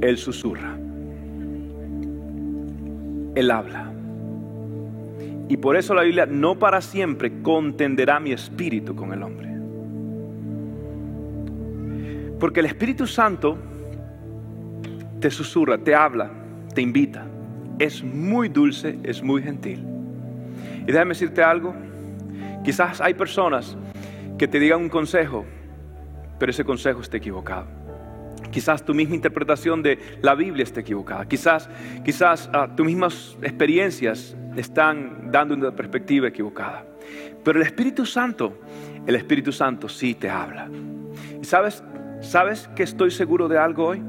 [0.00, 0.76] Él susurra.
[3.34, 3.92] Él habla.
[5.48, 9.46] Y por eso la Biblia no para siempre contenderá mi espíritu con el hombre.
[12.40, 13.56] Porque el Espíritu Santo
[15.20, 16.30] te susurra, te habla,
[16.74, 17.24] te invita.
[17.78, 19.84] Es muy dulce, es muy gentil.
[20.82, 21.74] Y déjame decirte algo.
[22.64, 23.76] Quizás hay personas
[24.38, 25.44] que te digan un consejo,
[26.38, 27.75] pero ese consejo está equivocado.
[28.56, 31.28] Quizás tu misma interpretación de la Biblia está equivocada.
[31.28, 31.68] Quizás,
[32.02, 36.86] quizás uh, tus mismas experiencias están dando una perspectiva equivocada.
[37.44, 38.62] Pero el Espíritu Santo,
[39.06, 40.70] el Espíritu Santo sí te habla.
[41.38, 41.84] ¿Y sabes,
[42.22, 44.02] sabes que estoy seguro de algo hoy?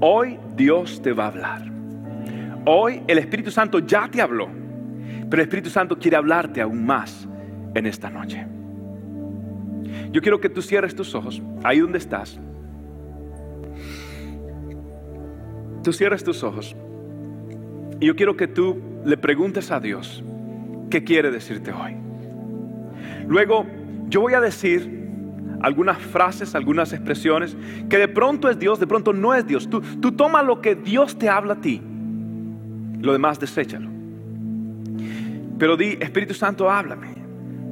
[0.00, 1.62] Hoy Dios te va a hablar.
[2.64, 4.48] Hoy el Espíritu Santo ya te habló,
[5.30, 7.28] pero el Espíritu Santo quiere hablarte aún más
[7.76, 8.44] en esta noche.
[10.10, 12.40] Yo quiero que tú cierres tus ojos, ahí donde estás.
[15.82, 16.76] Tú cierres tus ojos.
[18.00, 20.22] Y yo quiero que tú le preguntes a Dios
[20.90, 21.96] qué quiere decirte hoy.
[23.26, 23.66] Luego,
[24.08, 24.98] yo voy a decir
[25.60, 27.56] algunas frases, algunas expresiones,
[27.88, 29.68] que de pronto es Dios, de pronto no es Dios.
[29.68, 31.82] Tú, tú toma lo que Dios te habla a ti,
[33.00, 33.88] lo demás deséchalo.
[35.58, 37.08] Pero di, Espíritu Santo, háblame,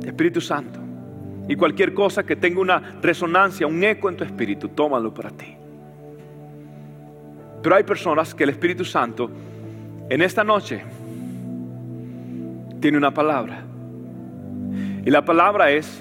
[0.05, 0.81] Espíritu Santo.
[1.49, 5.57] Y cualquier cosa que tenga una resonancia, un eco en tu espíritu, tómalo para ti.
[7.67, 9.29] Pero hay personas que el Espíritu Santo
[10.09, 10.85] en esta noche
[12.79, 13.65] tiene una palabra.
[15.05, 16.01] Y la palabra es,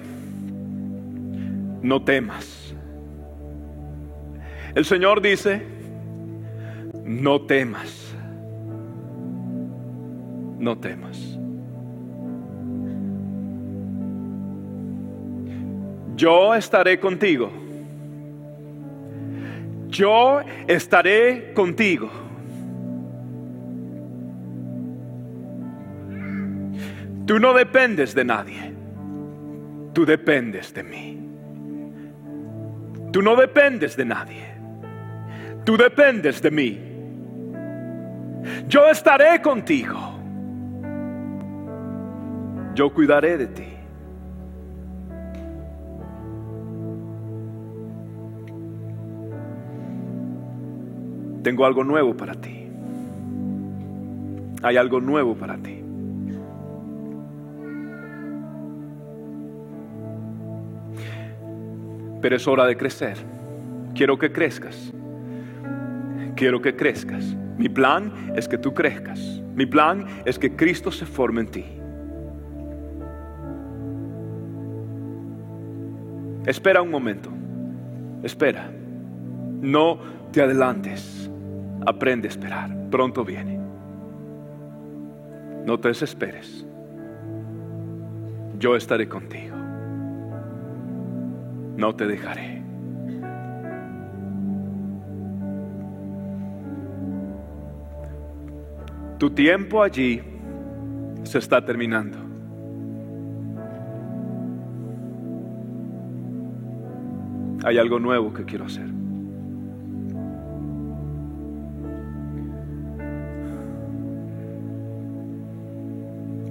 [1.82, 2.76] no temas.
[4.76, 5.66] El Señor dice,
[7.04, 8.14] no temas.
[10.60, 11.40] No temas.
[16.16, 17.65] Yo estaré contigo.
[19.90, 22.10] Yo estaré contigo.
[27.26, 28.74] Tú no dependes de nadie.
[29.94, 31.30] Tú dependes de mí.
[33.12, 34.46] Tú no dependes de nadie.
[35.64, 36.80] Tú dependes de mí.
[38.68, 40.20] Yo estaré contigo.
[42.76, 43.75] Yo cuidaré de ti.
[51.46, 52.68] Tengo algo nuevo para ti.
[54.64, 55.80] Hay algo nuevo para ti.
[62.20, 63.18] Pero es hora de crecer.
[63.94, 64.92] Quiero que crezcas.
[66.36, 67.38] Quiero que crezcas.
[67.60, 69.20] Mi plan es que tú crezcas.
[69.54, 71.66] Mi plan es que Cristo se forme en ti.
[76.48, 77.30] Espera un momento.
[78.24, 78.68] Espera.
[79.62, 80.00] No
[80.32, 81.25] te adelantes.
[81.86, 82.76] Aprende a esperar.
[82.90, 83.60] Pronto viene.
[85.66, 86.66] No te desesperes.
[88.60, 89.56] Yo estaré contigo.
[91.78, 92.64] No te dejaré.
[99.18, 100.22] Tu tiempo allí
[101.24, 102.18] se está terminando.
[107.64, 108.95] Hay algo nuevo que quiero hacer.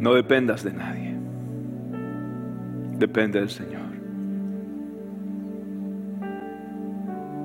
[0.05, 1.17] No dependas de nadie.
[2.99, 3.81] Depende del Señor.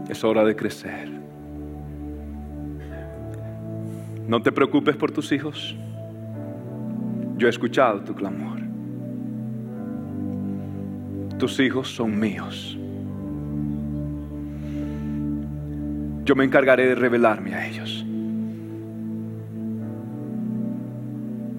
[0.09, 1.09] Es hora de crecer.
[4.27, 5.73] No te preocupes por tus hijos.
[7.37, 8.59] Yo he escuchado tu clamor.
[11.37, 12.77] Tus hijos son míos.
[16.25, 18.05] Yo me encargaré de revelarme a ellos.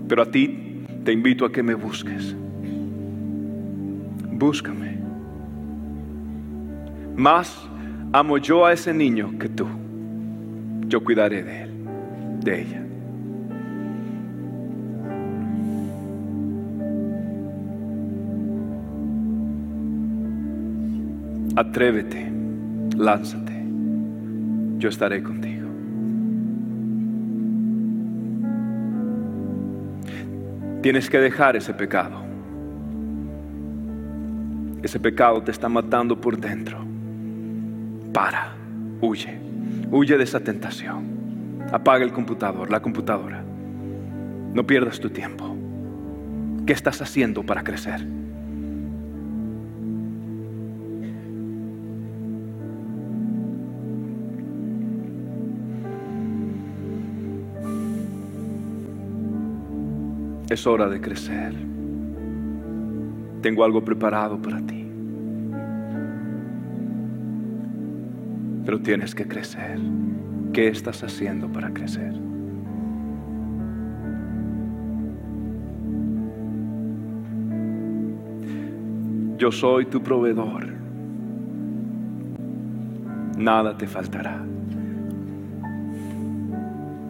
[0.07, 0.67] Pero a ti
[1.05, 2.35] te invito a que me busques.
[4.33, 4.99] Búscame.
[7.17, 7.57] Más
[8.13, 9.67] amo yo a ese niño que tú.
[10.89, 11.71] Yo cuidaré de él,
[12.43, 12.83] de ella.
[21.57, 22.33] Atrévete,
[22.97, 23.53] lánzate.
[24.79, 25.50] Yo estaré contigo.
[30.83, 32.23] Tienes que dejar ese pecado.
[34.83, 36.79] Ese pecado te está matando por dentro.
[38.15, 38.55] Para,
[39.03, 39.39] huye,
[39.91, 41.05] huye de esa tentación.
[41.71, 43.45] Apaga el computador, la computadora.
[44.55, 45.55] No pierdas tu tiempo.
[46.67, 48.20] ¿Qué estás haciendo para crecer?
[60.51, 61.55] Es hora de crecer.
[63.41, 64.85] Tengo algo preparado para ti.
[68.65, 69.79] Pero tienes que crecer.
[70.53, 72.15] ¿Qué estás haciendo para crecer?
[79.39, 80.67] Yo soy tu proveedor.
[83.39, 84.45] Nada te faltará.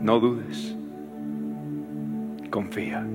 [0.02, 0.76] No dudes.
[2.50, 3.06] Confía.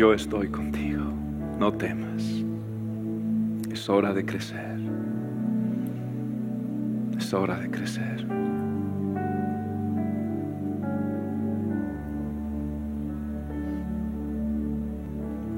[0.00, 1.04] Yo estoy contigo.
[1.58, 2.24] No temas.
[3.70, 4.78] Es hora de crecer.
[7.18, 8.26] Es hora de crecer.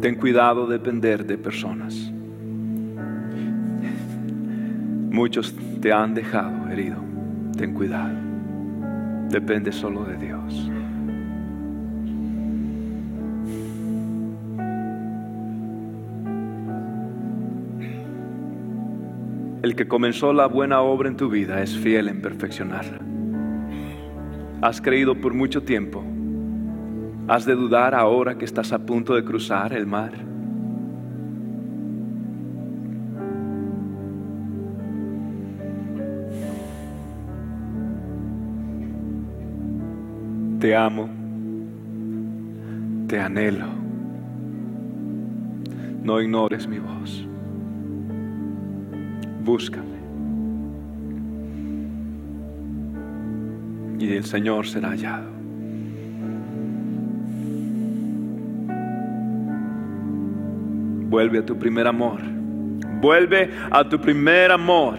[0.01, 2.12] Ten cuidado de depender de personas.
[5.12, 6.97] Muchos te han dejado herido.
[7.57, 8.18] Ten cuidado.
[9.28, 10.82] Depende solo de Dios.
[19.63, 22.99] El que comenzó la buena obra en tu vida es fiel en perfeccionarla.
[24.61, 26.05] Has creído por mucho tiempo.
[27.29, 30.11] Has de dudar ahora que estás a punto de cruzar el mar.
[40.59, 41.09] Te amo.
[43.07, 43.67] Te anhelo.
[46.03, 47.32] No ignores mi voz
[49.45, 50.03] búscame.
[53.99, 55.30] Y el Señor será hallado.
[61.09, 62.20] Vuelve a tu primer amor.
[63.01, 64.99] Vuelve a tu primer amor.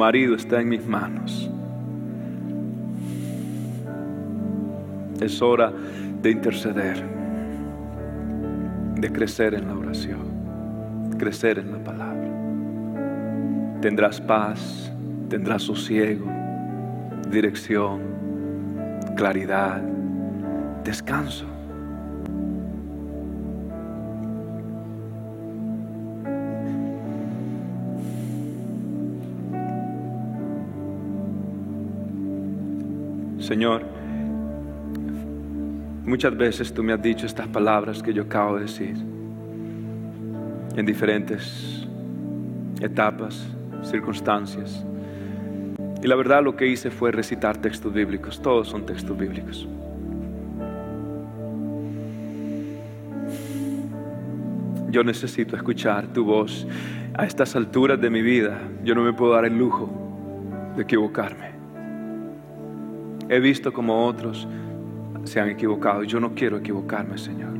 [0.00, 1.50] Marido está en mis manos.
[5.20, 5.70] Es hora
[6.22, 7.04] de interceder,
[8.94, 12.30] de crecer en la oración, crecer en la palabra.
[13.82, 14.90] Tendrás paz,
[15.28, 16.32] tendrás sosiego,
[17.30, 18.00] dirección,
[19.16, 19.82] claridad,
[20.82, 21.59] descanso.
[33.50, 33.82] Señor,
[36.04, 38.94] muchas veces tú me has dicho estas palabras que yo acabo de decir
[40.76, 41.84] en diferentes
[42.80, 43.44] etapas,
[43.82, 44.86] circunstancias.
[46.00, 49.66] Y la verdad lo que hice fue recitar textos bíblicos, todos son textos bíblicos.
[54.90, 56.68] Yo necesito escuchar tu voz
[57.14, 58.60] a estas alturas de mi vida.
[58.84, 59.90] Yo no me puedo dar el lujo
[60.76, 61.59] de equivocarme.
[63.30, 64.48] He visto como otros
[65.22, 66.02] se han equivocado.
[66.02, 67.50] Yo no quiero equivocarme, Señor.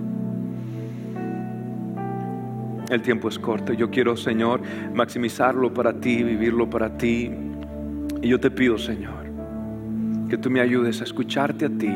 [2.91, 3.73] El tiempo es corto.
[3.73, 4.61] Yo quiero, Señor,
[4.93, 7.31] maximizarlo para ti, vivirlo para ti.
[8.21, 9.27] Y yo te pido, Señor,
[10.29, 11.95] que tú me ayudes a escucharte a ti.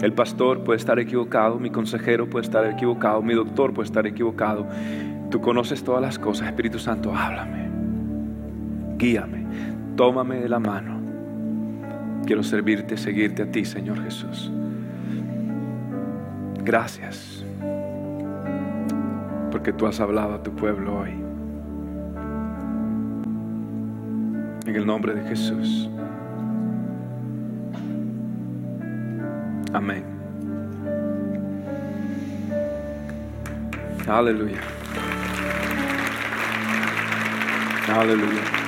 [0.00, 4.68] El pastor puede estar equivocado, mi consejero puede estar equivocado, mi doctor puede estar equivocado.
[5.30, 7.68] Tú conoces todas las cosas, Espíritu Santo, háblame.
[8.98, 9.46] Guíame,
[9.96, 10.97] tómame de la mano
[12.28, 14.52] Quiero servirte, seguirte a ti, Señor Jesús.
[16.62, 17.42] Gracias,
[19.50, 21.08] porque tú has hablado a tu pueblo hoy.
[24.66, 25.88] En el nombre de Jesús.
[29.72, 30.04] Amén.
[34.06, 34.60] Aleluya.
[37.88, 38.67] Aleluya.